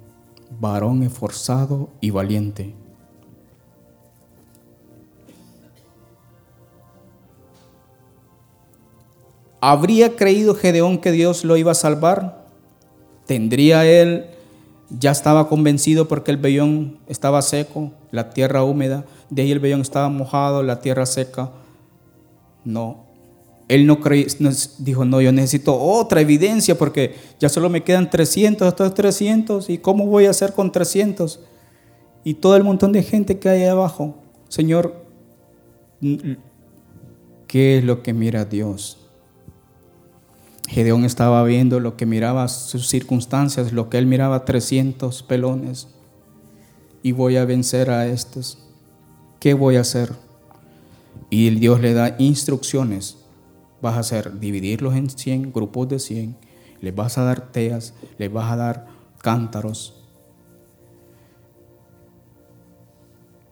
varón 0.60 1.04
esforzado 1.04 1.90
y 2.02 2.10
valiente. 2.10 2.74
¿Habría 9.62 10.16
creído 10.16 10.56
Gedeón 10.56 10.98
que 10.98 11.12
Dios 11.12 11.46
lo 11.46 11.56
iba 11.56 11.72
a 11.72 11.76
salvar? 11.76 12.46
¿Tendría 13.28 13.86
él, 13.86 14.26
ya 14.90 15.12
estaba 15.12 15.48
convencido 15.48 16.08
porque 16.08 16.32
el 16.32 16.38
vellón 16.38 17.00
estaba 17.08 17.42
seco, 17.44 17.92
la 18.10 18.32
tierra 18.32 18.64
húmeda, 18.64 19.06
de 19.30 19.44
ahí 19.44 19.52
el 19.52 19.60
vellón 19.60 19.82
estaba 19.82 20.10
mojado, 20.10 20.64
la 20.64 20.82
tierra 20.82 21.06
seca? 21.06 21.52
No, 22.66 23.06
él 23.72 23.88
no 23.88 24.00
dijo, 24.80 25.06
no, 25.06 25.22
yo 25.22 25.32
necesito 25.32 25.80
otra 25.80 26.20
evidencia 26.20 26.78
porque 26.78 27.16
ya 27.40 27.48
solo 27.48 27.70
me 27.70 27.84
quedan 27.84 28.10
300, 28.10 28.68
estos 28.68 28.94
300, 28.94 29.70
¿y 29.70 29.78
cómo 29.78 30.08
voy 30.08 30.26
a 30.26 30.32
hacer 30.32 30.54
con 30.54 30.72
300? 30.72 31.40
Y 32.24 32.34
todo 32.34 32.58
el 32.58 32.64
montón 32.64 32.92
de 32.92 33.02
gente 33.02 33.40
que 33.40 33.48
hay 33.48 33.64
abajo. 33.64 34.16
Señor, 34.50 35.06
¿qué 37.48 37.78
es 37.78 37.84
lo 37.86 38.04
que 38.04 38.12
mira 38.12 38.44
Dios? 38.44 39.01
Gedeón 40.72 41.06
estaba 41.06 41.44
viendo 41.44 41.80
lo 41.80 41.98
que 41.98 42.06
miraba 42.06 42.48
sus 42.48 42.88
circunstancias, 42.88 43.74
lo 43.74 43.90
que 43.90 43.98
él 43.98 44.06
miraba 44.06 44.46
300 44.46 45.22
pelones. 45.24 45.90
Y 47.04 47.12
voy 47.12 47.38
a 47.38 47.46
vencer 47.46 47.90
a 47.90 48.08
estos. 48.08 48.58
¿Qué 49.40 49.54
voy 49.54 49.76
a 49.76 49.82
hacer? 49.82 50.14
Y 51.30 51.50
Dios 51.52 51.82
le 51.82 51.94
da 51.94 52.16
instrucciones 52.20 53.18
vas 53.82 53.96
a 53.96 54.00
hacer 54.00 54.40
dividirlos 54.40 54.96
en 54.96 55.10
100 55.10 55.52
grupos 55.52 55.90
de 55.90 56.00
100, 56.00 56.38
les 56.80 56.96
vas 56.96 57.18
a 57.18 57.24
dar 57.24 57.52
teas, 57.52 57.94
les 58.18 58.32
vas 58.32 58.52
a 58.52 58.56
dar 58.56 58.88
cántaros. 59.22 59.96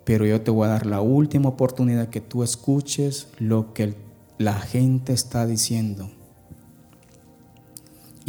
Pero 0.06 0.26
yo 0.26 0.42
te 0.42 0.52
voy 0.52 0.68
a 0.68 0.72
dar 0.72 0.86
la 0.86 1.02
última 1.02 1.50
oportunidad 1.50 2.10
que 2.10 2.22
tú 2.22 2.44
escuches 2.44 3.28
lo 3.38 3.74
que 3.74 3.96
la 4.38 4.54
gente 4.54 5.14
está 5.14 5.46
diciendo. 5.46 6.10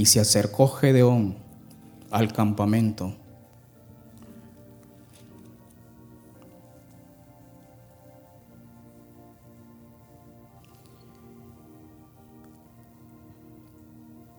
Y 0.01 0.07
se 0.07 0.19
acercó 0.19 0.67
Gedeón 0.67 1.37
al 2.11 2.33
campamento 2.33 3.13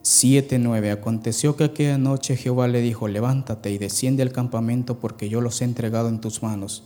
7:9 0.01 0.91
Aconteció 0.91 1.55
que 1.55 1.65
aquella 1.65 1.99
noche 1.99 2.35
Jehová 2.35 2.67
le 2.67 2.81
dijo, 2.81 3.07
levántate 3.07 3.69
y 3.69 3.77
desciende 3.77 4.23
al 4.23 4.31
campamento 4.31 4.99
porque 4.99 5.29
yo 5.29 5.41
los 5.41 5.61
he 5.61 5.65
entregado 5.65 6.09
en 6.09 6.21
tus 6.21 6.41
manos. 6.41 6.85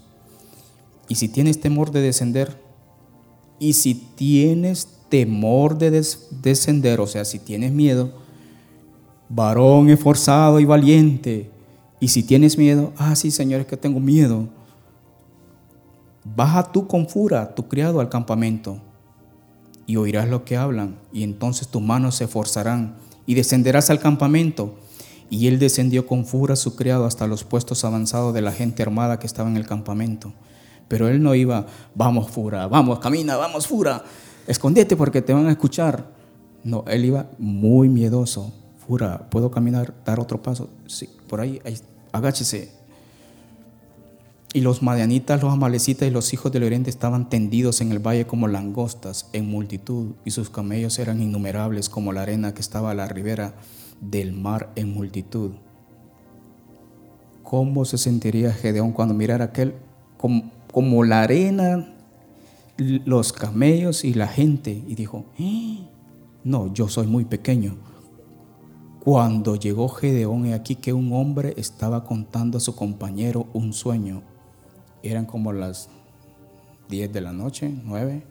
Y 1.07 1.15
si 1.15 1.29
tienes 1.29 1.61
temor 1.61 1.91
de 1.91 2.01
descender, 2.01 2.61
y 3.57 3.71
si 3.71 3.95
tienes 3.95 4.89
temor 5.07 5.77
de 5.77 5.91
descender, 6.41 6.99
o 6.99 7.07
sea, 7.07 7.23
si 7.23 7.39
tienes 7.39 7.71
miedo, 7.71 8.24
varón 9.30 9.89
esforzado 9.89 10.59
y 10.59 10.65
valiente, 10.65 11.51
y 11.99 12.09
si 12.09 12.23
tienes 12.23 12.57
miedo, 12.57 12.93
ah, 12.97 13.15
sí, 13.15 13.32
Señor, 13.32 13.61
es 13.61 13.67
que 13.67 13.78
tengo 13.78 13.99
miedo, 13.99 14.49
baja 16.23 16.71
tú 16.71 16.88
con 16.88 17.07
fura, 17.07 17.55
tu 17.55 17.67
criado, 17.67 17.99
al 17.99 18.09
campamento, 18.09 18.80
y 19.88 19.97
oirás 19.97 20.28
lo 20.30 20.43
que 20.45 20.57
hablan, 20.57 20.97
y 21.13 21.23
entonces 21.23 21.67
tus 21.67 21.82
manos 21.82 22.15
se 22.15 22.26
esforzarán 22.26 22.95
y 23.26 23.34
descenderás 23.34 23.89
al 23.89 23.99
campamento. 23.99 24.76
Y 25.30 25.47
él 25.47 25.57
descendió 25.57 26.05
con 26.05 26.26
fura 26.26 26.55
su 26.55 26.76
criado 26.76 27.05
hasta 27.05 27.28
los 27.28 27.43
puestos 27.43 27.84
avanzados 27.84 28.34
de 28.34 28.41
la 28.41 28.51
gente 28.51 28.84
armada 28.84 29.17
que 29.17 29.26
estaba 29.26 29.49
en 29.49 29.57
el 29.57 29.65
campamento. 29.65 30.34
Pero 30.88 31.07
él 31.07 31.21
no 31.23 31.34
iba, 31.34 31.65
vamos 31.95 32.30
fura, 32.30 32.67
vamos, 32.67 32.99
camina, 32.99 33.36
vamos 33.36 33.65
fura, 33.65 34.03
escondete 34.45 34.95
porque 34.95 35.23
te 35.23 35.34
van 35.34 35.47
a 35.47 35.51
escuchar. 35.51 36.11
No, 36.63 36.84
él 36.88 37.05
iba 37.05 37.28
muy 37.39 37.89
miedoso. 37.89 38.53
Fura, 38.88 39.29
¿puedo 39.29 39.49
caminar, 39.49 39.95
dar 40.05 40.19
otro 40.19 40.41
paso? 40.41 40.69
Sí, 40.86 41.09
por 41.27 41.41
ahí, 41.41 41.61
agáchese. 42.11 42.71
Y 44.53 44.61
los 44.61 44.81
madianitas, 44.81 45.41
los 45.41 45.51
amalecitas 45.51 46.07
y 46.07 46.11
los 46.11 46.33
hijos 46.33 46.51
del 46.51 46.63
oriente 46.63 46.89
estaban 46.89 47.29
tendidos 47.29 47.81
en 47.81 47.91
el 47.91 47.99
valle 47.99 48.27
como 48.27 48.47
langostas 48.47 49.27
en 49.33 49.49
multitud, 49.49 50.11
y 50.23 50.31
sus 50.31 50.49
camellos 50.49 50.99
eran 50.99 51.21
innumerables 51.21 51.89
como 51.89 52.13
la 52.13 52.21
arena 52.21 52.53
que 52.53 52.61
estaba 52.61 52.91
a 52.91 52.93
la 52.93 53.07
ribera 53.07 53.55
del 54.01 54.33
mar 54.33 54.71
en 54.75 54.93
multitud. 54.93 55.51
¿Cómo 57.43 57.86
se 57.86 57.97
sentiría 57.97 58.53
Gedeón 58.53 58.91
cuando 58.91 59.13
mirara 59.13 59.45
aquel 59.45 59.75
como, 60.17 60.51
como 60.71 61.03
la 61.03 61.23
arena, 61.23 61.93
los 62.77 63.33
camellos 63.33 64.05
y 64.05 64.13
la 64.13 64.27
gente? 64.27 64.83
Y 64.88 64.95
dijo, 64.95 65.25
¡Eh! 65.38 65.79
no, 66.43 66.71
yo 66.73 66.88
soy 66.88 67.07
muy 67.07 67.25
pequeño. 67.25 67.75
Cuando 69.06 69.56
llegó 69.56 69.88
Gedeón, 69.88 70.47
he 70.47 70.56
aquí 70.56 70.78
que 70.78 70.91
un 70.91 71.14
hombre 71.14 71.53
estaba 71.58 72.03
contando 72.03 72.58
a 72.58 72.60
su 72.60 72.76
compañero 72.76 73.45
un 73.53 73.72
sueño 73.72 74.24
eran 75.03 75.28
como 75.28 75.53
las 75.53 75.89
10 76.89 77.14
de 77.14 77.22
la 77.22 77.32
noche, 77.32 77.72
9. 77.84 78.24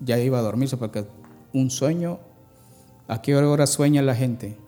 Ya 0.00 0.18
iba 0.18 0.38
a 0.38 0.42
dormirse 0.42 0.76
porque 0.76 1.06
un 1.54 1.70
sueño, 1.70 2.18
¿a 3.08 3.22
qué 3.22 3.34
hora 3.34 3.66
sueña 3.66 4.02
la 4.02 4.14
gente? 4.14 4.58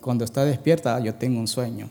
Cuando 0.00 0.22
está 0.22 0.44
despierta, 0.44 0.94
ah, 0.94 1.00
yo 1.00 1.12
tengo 1.16 1.40
un 1.40 1.48
sueño. 1.48 1.90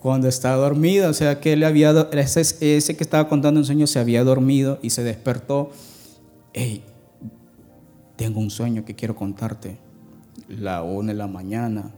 Cuando 0.00 0.28
está 0.28 0.54
dormido, 0.54 1.10
o 1.10 1.12
sea 1.12 1.40
que 1.40 1.54
él 1.54 1.64
había, 1.64 1.90
ese 2.12 2.96
que 2.96 3.02
estaba 3.02 3.28
contando 3.28 3.58
un 3.58 3.66
sueño 3.66 3.88
se 3.88 3.98
había 3.98 4.22
dormido 4.22 4.78
y 4.80 4.90
se 4.90 5.02
despertó. 5.02 5.72
Hey, 6.52 6.84
tengo 8.16 8.40
un 8.40 8.50
sueño 8.50 8.84
que 8.84 8.94
quiero 8.94 9.14
contarte. 9.14 9.78
La 10.48 10.82
una 10.82 11.12
de 11.12 11.18
la 11.18 11.26
mañana, 11.26 11.94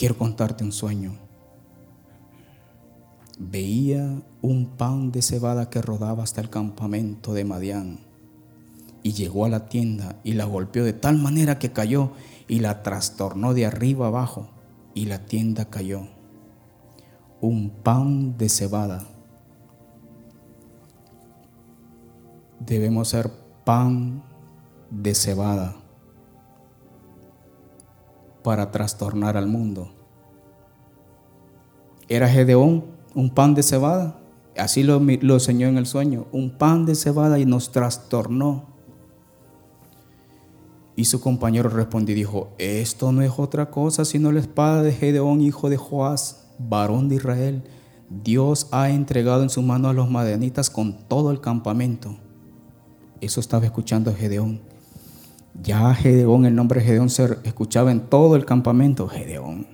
Quiero 0.00 0.16
contarte 0.16 0.64
un 0.64 0.72
sueño. 0.72 1.12
Veía 3.38 4.22
un 4.40 4.64
pan 4.78 5.12
de 5.12 5.20
cebada 5.20 5.68
que 5.68 5.82
rodaba 5.82 6.22
hasta 6.22 6.40
el 6.40 6.48
campamento 6.48 7.34
de 7.34 7.44
Madián 7.44 7.98
y 9.02 9.12
llegó 9.12 9.44
a 9.44 9.50
la 9.50 9.68
tienda 9.68 10.18
y 10.24 10.32
la 10.32 10.46
golpeó 10.46 10.84
de 10.84 10.94
tal 10.94 11.18
manera 11.18 11.58
que 11.58 11.72
cayó 11.72 12.12
y 12.48 12.60
la 12.60 12.82
trastornó 12.82 13.52
de 13.52 13.66
arriba 13.66 14.06
abajo 14.06 14.48
y 14.94 15.04
la 15.04 15.26
tienda 15.26 15.66
cayó. 15.66 16.08
Un 17.42 17.68
pan 17.68 18.38
de 18.38 18.48
cebada. 18.48 19.06
Debemos 22.60 23.08
ser 23.08 23.30
pan 23.64 24.22
de 24.90 25.14
cebada 25.14 25.76
para 28.42 28.70
trastornar 28.70 29.36
al 29.36 29.46
mundo. 29.46 29.90
Era 32.08 32.28
Gedeón 32.28 32.84
un 33.14 33.30
pan 33.30 33.54
de 33.54 33.62
cebada, 33.62 34.20
así 34.56 34.82
lo, 34.82 35.00
lo 35.00 35.34
enseñó 35.34 35.68
en 35.68 35.78
el 35.78 35.86
sueño, 35.86 36.26
un 36.32 36.50
pan 36.50 36.86
de 36.86 36.94
cebada 36.94 37.38
y 37.38 37.46
nos 37.46 37.72
trastornó. 37.72 38.64
Y 40.96 41.06
su 41.06 41.20
compañero 41.20 41.70
respondió 41.70 42.14
y 42.14 42.18
dijo, 42.18 42.50
esto 42.58 43.10
no 43.12 43.22
es 43.22 43.32
otra 43.38 43.70
cosa 43.70 44.04
sino 44.04 44.32
la 44.32 44.40
espada 44.40 44.82
de 44.82 44.92
Gedeón, 44.92 45.40
hijo 45.40 45.70
de 45.70 45.76
Joás, 45.76 46.48
varón 46.58 47.08
de 47.08 47.16
Israel. 47.16 47.64
Dios 48.10 48.68
ha 48.72 48.90
entregado 48.90 49.42
en 49.42 49.50
su 49.50 49.62
mano 49.62 49.88
a 49.88 49.92
los 49.92 50.10
madianitas 50.10 50.68
con 50.68 50.98
todo 51.08 51.30
el 51.30 51.40
campamento. 51.40 52.16
Eso 53.20 53.40
estaba 53.40 53.66
escuchando 53.66 54.14
Gedeón. 54.14 54.60
Ya 55.62 55.92
Gedeón, 55.94 56.46
el 56.46 56.54
nombre 56.54 56.80
de 56.80 56.86
Gedeón 56.86 57.10
se 57.10 57.36
escuchaba 57.44 57.92
en 57.92 58.00
todo 58.00 58.34
el 58.36 58.46
campamento. 58.46 59.08
Gedeón. 59.08 59.66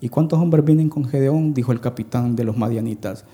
¿Y 0.00 0.08
cuántos 0.08 0.40
hombres 0.40 0.64
vienen 0.64 0.88
con 0.88 1.04
Gedeón? 1.04 1.54
Dijo 1.54 1.72
el 1.72 1.80
capitán 1.80 2.34
de 2.34 2.44
los 2.44 2.56
madianitas. 2.56 3.24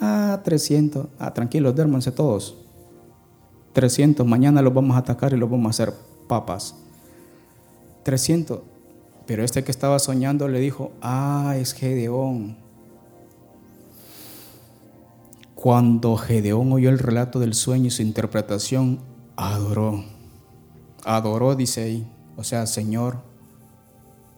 Ah, 0.00 0.40
300. 0.44 1.08
Ah, 1.18 1.34
tranquilos, 1.34 1.74
duérmanse 1.74 2.12
todos. 2.12 2.56
300. 3.72 4.26
Mañana 4.26 4.62
los 4.62 4.72
vamos 4.72 4.96
a 4.96 5.00
atacar 5.00 5.32
y 5.32 5.36
los 5.36 5.50
vamos 5.50 5.66
a 5.66 5.70
hacer 5.70 5.94
papas. 6.28 6.76
300. 8.04 8.60
Pero 9.26 9.44
este 9.44 9.64
que 9.64 9.70
estaba 9.70 9.98
soñando 9.98 10.46
le 10.46 10.60
dijo, 10.60 10.92
ah, 11.02 11.54
es 11.58 11.72
Gedeón. 11.72 12.56
Cuando 15.60 16.16
Gedeón 16.16 16.72
oyó 16.72 16.88
el 16.88 16.98
relato 16.98 17.38
del 17.38 17.52
sueño 17.52 17.88
y 17.88 17.90
su 17.90 18.02
interpretación, 18.02 19.00
adoró 19.36 20.02
adoró, 21.04 21.54
dice 21.54 21.82
ahí. 21.82 22.10
O 22.36 22.44
sea, 22.44 22.66
Señor, 22.66 23.18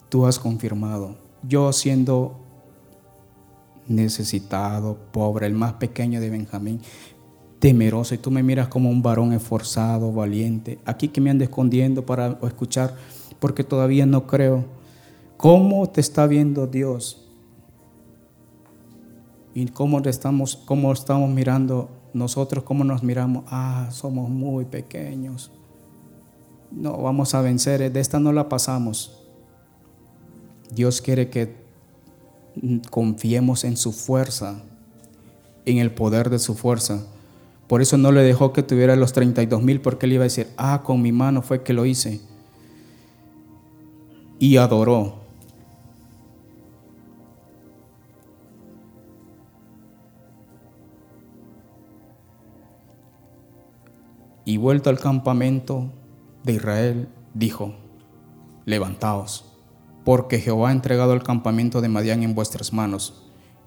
tú 0.08 0.26
has 0.26 0.38
confirmado. 0.38 1.16
Yo 1.42 1.72
siendo 1.72 2.38
necesitado, 3.86 4.96
pobre, 5.12 5.46
el 5.46 5.54
más 5.54 5.74
pequeño 5.74 6.20
de 6.20 6.30
Benjamín, 6.30 6.80
temeroso, 7.58 8.14
y 8.14 8.18
tú 8.18 8.30
me 8.30 8.42
miras 8.42 8.68
como 8.68 8.90
un 8.90 9.02
varón 9.02 9.32
esforzado, 9.32 10.12
valiente. 10.12 10.78
Aquí 10.84 11.08
que 11.08 11.20
me 11.20 11.30
ando 11.30 11.44
escondiendo 11.44 12.04
para 12.04 12.38
escuchar, 12.42 12.94
porque 13.38 13.64
todavía 13.64 14.06
no 14.06 14.26
creo. 14.26 14.64
¿Cómo 15.36 15.88
te 15.88 16.00
está 16.00 16.26
viendo 16.26 16.66
Dios? 16.66 17.21
Y 19.54 19.66
cómo 19.66 20.00
estamos, 20.00 20.56
cómo 20.56 20.92
estamos 20.92 21.30
mirando 21.30 21.90
nosotros, 22.14 22.64
cómo 22.64 22.84
nos 22.84 23.02
miramos. 23.02 23.44
Ah, 23.48 23.88
somos 23.90 24.28
muy 24.30 24.64
pequeños 24.64 25.50
no 26.74 26.96
vamos 26.96 27.34
a 27.34 27.42
vencer, 27.42 27.92
de 27.92 28.00
esta 28.00 28.18
no 28.18 28.32
la 28.32 28.48
pasamos. 28.48 29.18
Dios 30.70 31.00
quiere 31.00 31.28
que 31.28 31.54
confiemos 32.90 33.64
en 33.64 33.76
su 33.76 33.92
fuerza, 33.92 34.62
en 35.64 35.78
el 35.78 35.92
poder 35.92 36.30
de 36.30 36.38
su 36.38 36.54
fuerza. 36.54 37.06
Por 37.66 37.82
eso 37.82 37.96
no 37.96 38.12
le 38.12 38.22
dejó 38.22 38.52
que 38.52 38.62
tuviera 38.62 38.96
los 38.96 39.12
32 39.12 39.62
mil, 39.62 39.80
porque 39.80 40.06
él 40.06 40.14
iba 40.14 40.22
a 40.22 40.24
decir, 40.24 40.48
ah, 40.56 40.82
con 40.84 41.00
mi 41.02 41.12
mano 41.12 41.42
fue 41.42 41.62
que 41.62 41.72
lo 41.72 41.86
hice. 41.86 42.20
Y 44.38 44.56
adoró. 44.56 45.21
Y 54.44 54.56
vuelto 54.56 54.90
al 54.90 54.98
campamento, 54.98 55.92
de 56.44 56.54
Israel 56.54 57.08
dijo, 57.34 57.74
levantaos, 58.64 59.44
porque 60.04 60.40
Jehová 60.40 60.70
ha 60.70 60.72
entregado 60.72 61.12
el 61.12 61.22
campamento 61.22 61.80
de 61.80 61.88
Madián 61.88 62.22
en 62.22 62.34
vuestras 62.34 62.72
manos. 62.72 63.22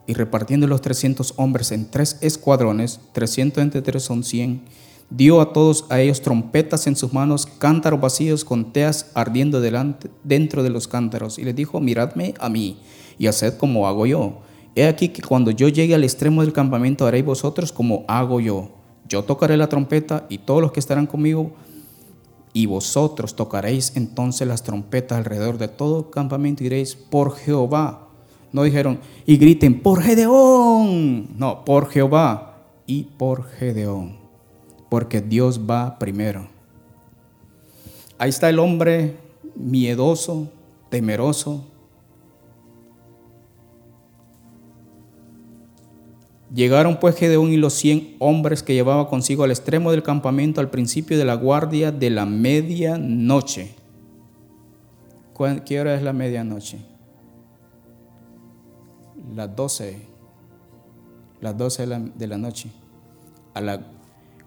Y 0.08 0.14
repartiendo 0.14 0.68
los 0.68 0.82
trescientos 0.82 1.34
hombres 1.38 1.72
en 1.72 1.90
tres 1.90 2.18
escuadrones, 2.22 3.00
trescientos 3.14 3.64
entre 3.64 3.82
tres 3.82 4.04
son 4.04 4.24
cien, 4.24 4.64
dio 5.10 5.42
a 5.42 5.54
todos 5.54 5.86
a 5.90 6.00
ellos 6.00 6.22
trompetas 6.22 6.88
en 6.88 6.96
sus 6.96 7.14
manos, 7.14 7.46
cántaros 7.46 8.02
vacíos 8.02 8.44
con 8.44 8.74
teas 8.74 9.12
ardiendo 9.14 9.62
delante, 9.62 10.10
dentro 10.24 10.62
de 10.62 10.70
los 10.70 10.88
cántaros. 10.88 11.40
Y 11.40 11.44
les 11.44 11.56
dijo, 11.56 11.80
miradme 11.80 12.34
a 12.40 12.50
mí 12.50 12.80
y 13.18 13.28
haced 13.28 13.58
como 13.58 13.88
hago 13.88 14.06
yo. 14.06 14.42
He 14.76 14.86
aquí 14.88 15.10
que 15.10 15.22
cuando 15.22 15.52
yo 15.52 15.70
llegue 15.70 15.96
al 15.96 16.04
extremo 16.04 16.42
del 16.42 16.54
campamento 16.54 17.08
haréis 17.08 17.26
vosotros 17.26 17.72
como 17.72 18.04
hago 18.08 18.42
yo. 18.42 18.70
Yo 19.08 19.24
tocaré 19.24 19.58
la 19.58 19.70
trompeta 19.70 20.26
y 20.30 20.40
todos 20.40 20.62
los 20.62 20.72
que 20.72 20.80
estarán 20.80 21.08
conmigo 21.08 21.52
y 22.56 22.68
vosotros 22.68 23.36
tocaréis 23.36 23.92
entonces 23.96 24.48
las 24.48 24.64
trompetas 24.64 25.18
alrededor 25.18 25.58
de 25.58 25.68
todo 25.68 26.10
campamento 26.10 26.64
y 26.64 26.66
diréis, 26.66 26.96
por 26.96 27.36
Jehová. 27.36 28.08
No 28.54 28.64
dijeron, 28.64 29.00
y 29.26 29.36
griten, 29.36 29.82
por 29.82 30.02
Gedeón. 30.02 31.38
No, 31.38 31.66
por 31.66 31.90
Jehová 31.90 32.64
y 32.88 33.04
por 33.04 33.44
Gedeón. 33.44 34.18
Porque 34.90 35.20
Dios 35.20 35.60
va 35.70 36.00
primero. 36.00 36.48
Ahí 38.18 38.30
está 38.30 38.50
el 38.50 38.60
hombre 38.60 39.18
miedoso, 39.56 40.48
temeroso, 40.90 41.66
Llegaron 46.54 47.00
pues 47.00 47.16
Gedeón 47.16 47.52
y 47.52 47.58
los 47.58 47.74
cien 47.74 48.16
hombres 48.20 48.62
que 48.62 48.74
llevaba 48.74 49.10
consigo 49.10 49.44
al 49.44 49.52
extremo 49.52 49.92
del 49.92 50.04
campamento 50.04 50.62
al 50.62 50.70
principio 50.70 51.18
de 51.18 51.26
la 51.26 51.34
guardia 51.36 51.92
de 51.92 52.10
la 52.10 52.26
medianoche. 52.26 53.76
¿Qué 55.66 55.82
hora 55.82 55.96
es 55.96 56.04
la 56.04 56.14
medianoche? 56.14 56.80
Las 59.34 59.56
doce. 59.56 60.08
Las 61.42 61.58
doce 61.58 61.86
de 61.86 62.28
la, 62.28 62.38
noche. 62.38 62.70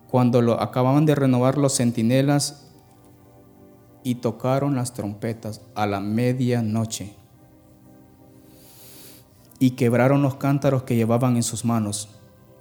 Cuando 0.08 0.40
lo, 0.40 0.60
acababan 0.60 1.04
de 1.04 1.14
renovar 1.14 1.58
los 1.58 1.76
centinelas 1.76 2.70
y 4.02 4.16
tocaron 4.16 4.76
las 4.76 4.94
trompetas 4.94 5.60
a 5.74 5.86
la 5.86 6.00
medianoche 6.00 7.14
y 9.58 9.70
quebraron 9.70 10.22
los 10.22 10.36
cántaros 10.36 10.84
que 10.84 10.96
llevaban 10.96 11.36
en 11.36 11.42
sus 11.42 11.64
manos. 11.64 12.08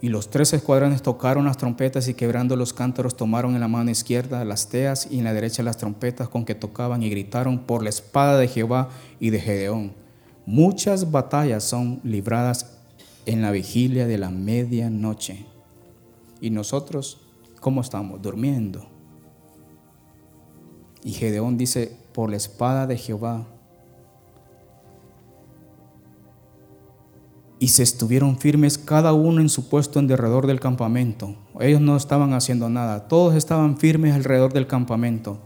Y 0.00 0.08
los 0.10 0.30
tres 0.30 0.52
escuadrones 0.52 1.02
tocaron 1.02 1.46
las 1.46 1.56
trompetas 1.56 2.06
y 2.06 2.14
quebrando 2.14 2.54
los 2.54 2.72
cántaros 2.72 3.16
tomaron 3.16 3.54
en 3.54 3.60
la 3.60 3.68
mano 3.68 3.90
izquierda 3.90 4.44
las 4.44 4.68
teas 4.68 5.08
y 5.10 5.18
en 5.18 5.24
la 5.24 5.32
derecha 5.32 5.62
las 5.64 5.76
trompetas 5.76 6.28
con 6.28 6.44
que 6.44 6.54
tocaban 6.54 7.02
y 7.02 7.10
gritaron 7.10 7.58
por 7.58 7.82
la 7.82 7.88
espada 7.88 8.38
de 8.38 8.46
Jehová 8.46 8.90
y 9.18 9.30
de 9.30 9.40
Gedeón. 9.40 9.92
Muchas 10.46 11.10
batallas 11.10 11.64
son 11.64 12.00
libradas 12.04 12.78
en 13.26 13.42
la 13.42 13.50
vigilia 13.50 14.06
de 14.06 14.18
la 14.18 14.30
medianoche. 14.30 15.46
Y 16.40 16.50
nosotros, 16.50 17.20
¿cómo 17.60 17.80
estamos? 17.80 18.22
Durmiendo. 18.22 18.88
Y 21.02 21.12
Gedeón 21.12 21.58
dice, 21.58 21.96
por 22.12 22.30
la 22.30 22.36
espada 22.36 22.86
de 22.86 22.96
Jehová 22.96 23.46
y 27.60 27.68
se 27.68 27.82
estuvieron 27.82 28.38
firmes 28.38 28.78
cada 28.78 29.12
uno 29.12 29.40
en 29.40 29.48
su 29.48 29.68
puesto 29.68 29.98
en 29.98 30.06
derredor 30.06 30.46
del 30.46 30.60
campamento. 30.60 31.34
Ellos 31.60 31.80
no 31.80 31.96
estaban 31.96 32.32
haciendo 32.32 32.68
nada, 32.68 33.08
todos 33.08 33.34
estaban 33.34 33.78
firmes 33.78 34.14
alrededor 34.14 34.52
del 34.52 34.66
campamento. 34.66 35.38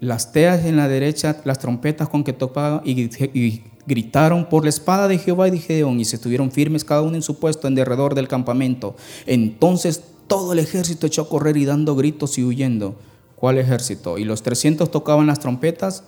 Las 0.00 0.32
teas 0.32 0.64
en 0.64 0.76
la 0.76 0.88
derecha, 0.88 1.40
las 1.44 1.58
trompetas 1.58 2.08
con 2.08 2.22
que 2.22 2.32
tocaban 2.32 2.82
y, 2.84 3.62
gritaron 3.86 4.48
por 4.48 4.64
la 4.64 4.70
espada 4.70 5.06
de 5.06 5.16
Jehová 5.16 5.46
y 5.46 5.52
de 5.52 5.58
Gedeón 5.58 6.00
y 6.00 6.04
se 6.04 6.16
estuvieron 6.16 6.50
firmes 6.50 6.84
cada 6.84 7.02
uno 7.02 7.14
en 7.14 7.22
su 7.22 7.38
puesto 7.38 7.68
en 7.68 7.76
derredor 7.76 8.14
del 8.14 8.26
campamento. 8.26 8.96
Entonces 9.26 10.02
todo 10.26 10.52
el 10.52 10.58
ejército 10.58 11.06
echó 11.06 11.22
a 11.22 11.28
correr 11.28 11.56
y 11.56 11.64
dando 11.64 11.94
gritos 11.94 12.36
y 12.36 12.44
huyendo. 12.44 12.96
¿Cuál 13.36 13.58
ejército? 13.58 14.18
Y 14.18 14.24
los 14.24 14.42
300 14.42 14.90
tocaban 14.90 15.28
las 15.28 15.38
trompetas 15.38 16.02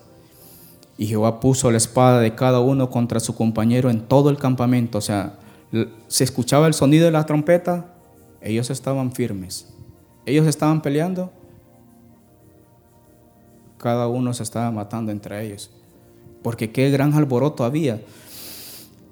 y 0.99 1.07
Jehová 1.07 1.39
puso 1.39 1.71
la 1.71 1.77
espada 1.77 2.21
de 2.21 2.35
cada 2.35 2.59
uno 2.59 2.91
contra 2.91 3.21
su 3.21 3.37
compañero 3.37 3.89
en 3.89 4.01
todo 4.01 4.31
el 4.31 4.37
campamento. 4.37 4.99
O 4.99 5.01
sea, 5.01 5.39
se 6.09 6.25
escuchaba 6.25 6.67
el 6.67 6.75
sonido 6.75 7.05
de 7.05 7.13
la 7.13 7.25
trompeta, 7.25 7.95
ellos 8.43 8.69
estaban 8.69 9.13
firmes. 9.13 9.69
Ellos 10.27 10.47
estaban 10.47 10.83
peleando, 10.83 11.31
cada 13.79 14.09
uno 14.09 14.35
se 14.35 14.43
estaba 14.43 14.73
matando 14.73 15.13
entre 15.13 15.47
ellos. 15.47 15.71
Porque 16.43 16.73
qué 16.73 16.91
gran 16.91 17.15
alboroto 17.15 17.65
había. 17.65 18.03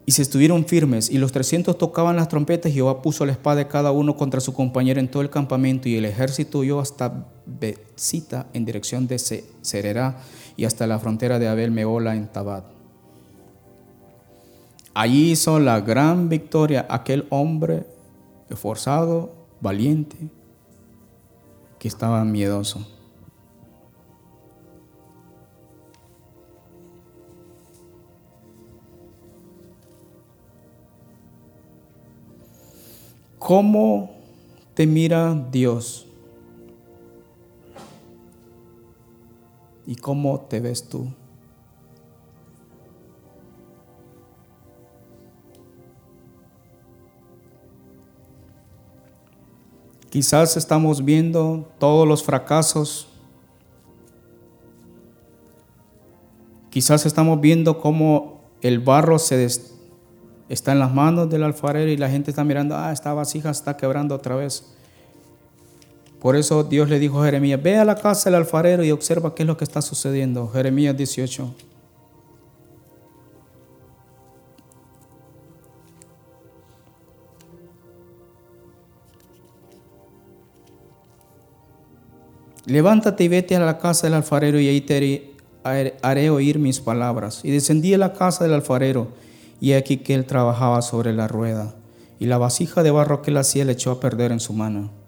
Y 0.07 0.13
se 0.13 0.23
estuvieron 0.23 0.67
firmes, 0.67 1.09
y 1.09 1.19
los 1.19 1.33
trescientos 1.33 1.79
tocaban 1.79 2.17
las 2.17 2.29
trompetas, 2.29 2.71
y 2.71 2.75
Jehová 2.75 3.01
puso 3.01 3.25
la 3.27 3.33
espada 3.33 3.57
de 3.57 3.69
cada 3.69 3.93
uno 3.93 4.17
contra 4.17 4.41
su 4.41 4.53
compañero 4.53 4.99
en 4.99 5.09
todo 5.09 5.23
el 5.23 5.31
campamento, 5.31 5.89
y 5.89 5.97
el 5.97 6.05
ejército 6.05 6.59
huyó 6.59 6.81
hasta 6.81 7.27
Becita 7.47 8.47
en 8.53 8.65
dirección 8.65 9.07
de 9.07 9.19
Sererá 9.19 10.19
y 10.57 10.65
hasta 10.65 10.87
la 10.87 10.99
frontera 10.99 11.39
de 11.39 11.49
Abel 11.49 11.71
Meola 11.71 12.17
en 12.17 12.29
Tabat. 12.29 12.65
Allí 14.95 15.33
hizo 15.33 15.61
la 15.61 15.81
gran 15.81 16.31
victoria 16.31 16.87
aquel 16.89 17.27
hombre 17.29 17.87
esforzado, 18.49 19.35
valiente, 19.61 20.17
que 21.79 21.89
estaba 21.89 22.25
miedoso. 22.25 22.87
¿Cómo 33.39 34.11
te 34.75 34.87
mira 34.87 35.35
Dios? 35.53 36.06
¿Y 39.87 39.97
cómo 39.97 40.41
te 40.41 40.61
ves 40.61 40.89
tú? 40.89 41.09
Quizás 50.11 50.57
estamos 50.57 51.05
viendo 51.05 51.69
todos 51.79 52.09
los 52.09 52.25
fracasos. 52.25 53.07
Quizás 56.71 57.07
estamos 57.07 57.41
viendo 57.41 57.81
cómo 57.81 58.41
el 58.63 58.81
barro 58.81 59.19
se 59.19 59.45
está 60.49 60.73
en 60.73 60.79
las 60.79 60.93
manos 60.93 61.29
del 61.29 61.43
alfarero 61.43 61.91
y 61.91 61.97
la 61.97 62.09
gente 62.09 62.31
está 62.31 62.45
mirando, 62.45 62.77
ah, 62.77 62.93
esta 62.93 63.13
vasija 63.13 63.51
está 63.51 63.77
quebrando 63.77 64.15
otra 64.15 64.37
vez. 64.37 64.76
Por 66.21 66.35
eso 66.35 66.65
Dios 66.65 66.89
le 66.89 66.99
dijo 66.99 67.21
a 67.21 67.27
Jeremías, 67.27 67.63
ve 67.63 67.77
a 67.77 67.85
la 67.85 67.97
casa 67.97 68.31
del 68.31 68.37
alfarero 68.37 68.83
y 68.83 68.91
observa 68.91 69.35
qué 69.35 69.43
es 69.43 69.47
lo 69.47 69.57
que 69.57 69.65
está 69.65 69.83
sucediendo. 69.83 70.49
Jeremías 70.49 70.97
18. 70.97 71.55
Levántate 82.65 83.23
y 83.23 83.29
vete 83.29 83.55
a 83.55 83.61
la 83.61 83.79
casa 83.79 84.09
del 84.09 84.15
alfarero 84.15 84.59
y 84.59 84.69
ahí 84.69 84.81
te 84.81 85.33
haré 86.03 86.31
oír 86.31 86.59
mis 86.59 86.81
palabras. 86.81 87.41
Y 87.45 87.51
descendí 87.53 87.95
a 87.95 87.99
la 87.99 88.13
casa 88.13 88.43
del 88.43 88.55
alfarero 88.55 89.09
y 89.61 89.75
aquí 89.75 89.99
que 89.99 90.15
él 90.15 90.25
trabajaba 90.25 90.83
sobre 90.83 91.13
la 91.13 91.29
rueda 91.29 91.77
y 92.19 92.27
la 92.27 92.39
vasija 92.39 92.83
de 92.83 92.91
barro 92.91 93.23
que 93.23 93.31
él 93.31 93.37
hacía 93.37 93.65
le 93.65 93.73
echó 93.73 93.93
a 93.93 94.01
perder 94.01 94.33
en 94.33 94.41
su 94.41 94.53
mano 94.53 95.06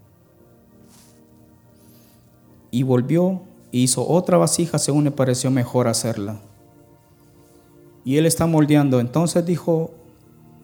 y 2.70 2.82
volvió 2.82 3.42
e 3.72 3.78
hizo 3.78 4.06
otra 4.08 4.38
vasija 4.38 4.78
según 4.78 5.04
le 5.04 5.10
pareció 5.10 5.50
mejor 5.50 5.88
hacerla. 5.88 6.40
Y 8.04 8.16
él 8.16 8.26
está 8.26 8.46
moldeando. 8.46 9.00
Entonces 9.00 9.44
dijo 9.44 9.90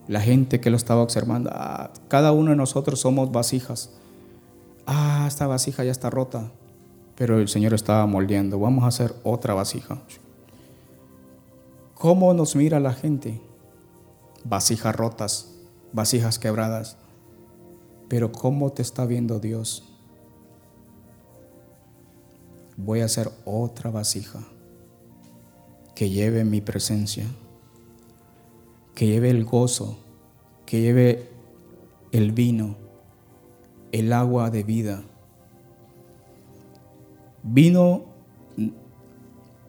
la 0.08 0.20
gente 0.20 0.60
que 0.60 0.70
lo 0.70 0.76
estaba 0.76 1.02
observando, 1.02 1.50
ah, 1.52 1.90
cada 2.08 2.32
uno 2.32 2.50
de 2.50 2.56
nosotros 2.56 3.00
somos 3.00 3.32
vasijas. 3.32 3.90
Ah, 4.86 5.24
esta 5.28 5.46
vasija 5.46 5.84
ya 5.84 5.90
está 5.90 6.10
rota. 6.10 6.50
Pero 7.16 7.38
el 7.38 7.48
Señor 7.48 7.74
estaba 7.74 8.06
moldeando. 8.06 8.58
Vamos 8.58 8.84
a 8.84 8.88
hacer 8.88 9.14
otra 9.22 9.54
vasija. 9.54 9.98
¿Cómo 11.94 12.34
nos 12.34 12.56
mira 12.56 12.80
la 12.80 12.92
gente? 12.92 13.40
Vasijas 14.44 14.94
rotas, 14.94 15.54
vasijas 15.92 16.38
quebradas. 16.38 16.96
Pero 18.08 18.32
¿cómo 18.32 18.72
te 18.72 18.82
está 18.82 19.06
viendo 19.06 19.38
Dios? 19.38 19.93
Voy 22.76 23.00
a 23.00 23.06
hacer 23.06 23.30
otra 23.44 23.90
vasija 23.90 24.40
que 25.94 26.10
lleve 26.10 26.44
mi 26.44 26.60
presencia, 26.60 27.26
que 28.94 29.06
lleve 29.06 29.30
el 29.30 29.44
gozo, 29.44 29.98
que 30.66 30.80
lleve 30.80 31.30
el 32.12 32.32
vino, 32.32 32.76
el 33.92 34.12
agua 34.12 34.50
de 34.50 34.62
vida. 34.64 35.04
Vino 37.42 38.04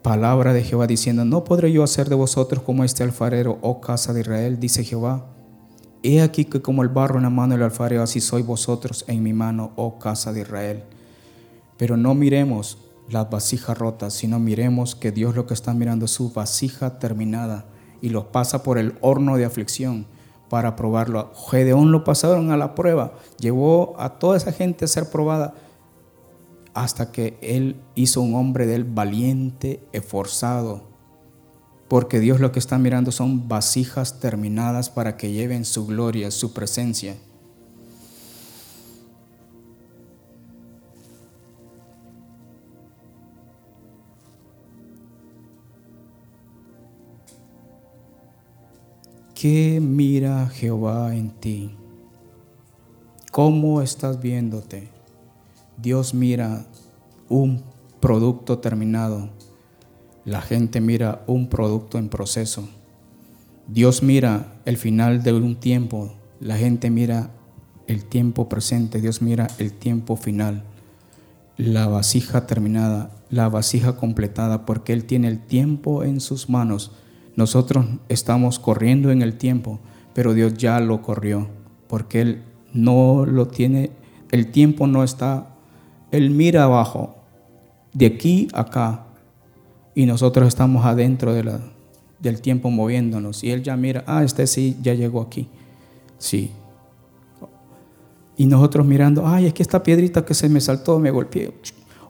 palabra 0.01 0.53
de 0.53 0.63
Jehová 0.63 0.87
diciendo, 0.87 1.25
no 1.25 1.43
podré 1.43 1.71
yo 1.71 1.83
hacer 1.83 2.09
de 2.09 2.15
vosotros 2.15 2.63
como 2.63 2.83
este 2.83 3.03
alfarero, 3.03 3.57
oh 3.61 3.81
casa 3.81 4.13
de 4.13 4.21
Israel, 4.21 4.59
dice 4.59 4.83
Jehová. 4.83 5.25
He 6.03 6.21
aquí 6.21 6.45
que 6.45 6.61
como 6.61 6.83
el 6.83 6.89
barro 6.89 7.17
en 7.17 7.23
la 7.23 7.31
mano 7.31 7.55
del 7.55 7.63
alfarero, 7.63 8.03
así 8.03 8.21
sois 8.21 8.45
vosotros 8.45 9.03
en 9.07 9.23
mi 9.23 9.33
mano, 9.33 9.71
oh 9.75 9.97
casa 9.97 10.31
de 10.31 10.41
Israel. 10.41 10.83
Pero 11.77 11.97
no 11.97 12.13
miremos 12.13 12.77
las 13.09 13.29
vasijas 13.29 13.77
rotas, 13.77 14.13
sino 14.13 14.39
miremos 14.39 14.95
que 14.95 15.11
Dios 15.11 15.35
lo 15.35 15.45
que 15.45 15.53
está 15.53 15.73
mirando 15.73 16.05
es 16.05 16.11
su 16.11 16.31
vasija 16.31 16.99
terminada 16.99 17.65
y 18.01 18.09
los 18.09 18.25
pasa 18.25 18.63
por 18.63 18.77
el 18.77 18.97
horno 19.01 19.37
de 19.37 19.45
aflicción 19.45 20.07
para 20.49 20.75
probarlo. 20.75 21.31
Gedeón 21.49 21.91
lo 21.91 22.03
pasaron 22.03 22.51
a 22.51 22.57
la 22.57 22.75
prueba, 22.75 23.13
llevó 23.39 23.95
a 23.99 24.17
toda 24.19 24.37
esa 24.37 24.51
gente 24.51 24.85
a 24.85 24.87
ser 24.87 25.09
probada 25.09 25.53
hasta 26.73 27.11
que 27.11 27.37
él 27.41 27.77
hizo 27.95 28.21
un 28.21 28.35
hombre 28.35 28.65
de 28.65 28.75
él 28.75 28.83
valiente, 28.83 29.81
esforzado, 29.93 30.83
porque 31.87 32.19
Dios 32.19 32.39
lo 32.39 32.51
que 32.51 32.59
está 32.59 32.77
mirando 32.77 33.11
son 33.11 33.47
vasijas 33.47 34.19
terminadas 34.19 34.89
para 34.89 35.15
que 35.17 35.31
lleven 35.31 35.63
su 35.63 35.85
gloria, 35.85 36.31
su 36.31 36.53
presencia. 36.53 37.15
¿Qué 49.47 49.79
mira 49.79 50.49
Jehová 50.49 51.15
en 51.15 51.29
ti? 51.29 51.69
¿Cómo 53.31 53.83
estás 53.83 54.19
viéndote? 54.19 54.89
Dios 55.77 56.15
mira 56.15 56.65
un 57.29 57.61
producto 57.99 58.57
terminado. 58.57 59.29
La 60.25 60.41
gente 60.41 60.81
mira 60.81 61.23
un 61.27 61.47
producto 61.47 61.99
en 61.99 62.09
proceso. 62.09 62.67
Dios 63.67 64.01
mira 64.01 64.55
el 64.65 64.77
final 64.77 65.21
de 65.21 65.33
un 65.33 65.57
tiempo. 65.57 66.15
La 66.39 66.57
gente 66.57 66.89
mira 66.89 67.29
el 67.85 68.03
tiempo 68.03 68.49
presente. 68.49 68.99
Dios 68.99 69.21
mira 69.21 69.45
el 69.59 69.73
tiempo 69.73 70.15
final. 70.15 70.63
La 71.55 71.87
vasija 71.87 72.47
terminada, 72.47 73.11
la 73.29 73.47
vasija 73.47 73.95
completada, 73.95 74.65
porque 74.65 74.91
Él 74.91 75.05
tiene 75.05 75.27
el 75.27 75.39
tiempo 75.45 76.03
en 76.03 76.19
sus 76.19 76.49
manos 76.49 76.93
nosotros 77.35 77.85
estamos 78.09 78.59
corriendo 78.59 79.11
en 79.11 79.21
el 79.21 79.37
tiempo, 79.37 79.79
pero 80.13 80.33
Dios 80.33 80.53
ya 80.53 80.79
lo 80.79 81.01
corrió, 81.01 81.47
porque 81.87 82.21
Él 82.21 82.43
no 82.73 83.25
lo 83.25 83.47
tiene, 83.47 83.91
el 84.31 84.51
tiempo 84.51 84.87
no 84.87 85.03
está, 85.03 85.55
Él 86.11 86.29
mira 86.29 86.63
abajo, 86.63 87.15
de 87.93 88.05
aquí 88.05 88.47
a 88.53 88.61
acá, 88.61 89.05
y 89.93 90.05
nosotros 90.05 90.47
estamos 90.47 90.85
adentro 90.85 91.33
de 91.33 91.59
del 92.19 92.41
tiempo 92.41 92.69
moviéndonos, 92.69 93.43
y 93.43 93.51
Él 93.51 93.63
ya 93.63 93.75
mira, 93.75 94.03
ah, 94.07 94.23
este 94.23 94.47
sí, 94.47 94.77
ya 94.81 94.93
llegó 94.93 95.21
aquí, 95.21 95.47
sí. 96.17 96.51
Y 98.37 98.45
nosotros 98.45 98.85
mirando, 98.85 99.27
ay, 99.27 99.47
es 99.47 99.53
que 99.53 99.63
esta 99.63 99.83
piedrita 99.83 100.25
que 100.25 100.33
se 100.33 100.49
me 100.49 100.59
saltó, 100.59 100.99
me 100.99 101.11
golpeó, 101.11 101.53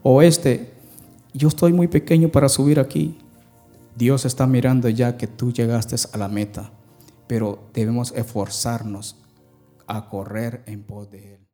o 0.02 0.22
este, 0.22 0.72
yo 1.34 1.48
estoy 1.48 1.74
muy 1.74 1.88
pequeño 1.88 2.30
para 2.30 2.48
subir 2.48 2.80
aquí. 2.80 3.18
Dios 3.96 4.26
está 4.26 4.46
mirando 4.46 4.90
ya 4.90 5.16
que 5.16 5.26
tú 5.28 5.54
llegaste 5.54 5.96
a 6.12 6.18
la 6.18 6.28
meta, 6.28 6.72
pero 7.28 7.70
debemos 7.74 8.12
esforzarnos 8.12 9.16
a 9.88 10.10
correr 10.10 10.64
en 10.66 10.84
pos 10.84 11.10
de 11.10 11.36
Él. 11.36 11.45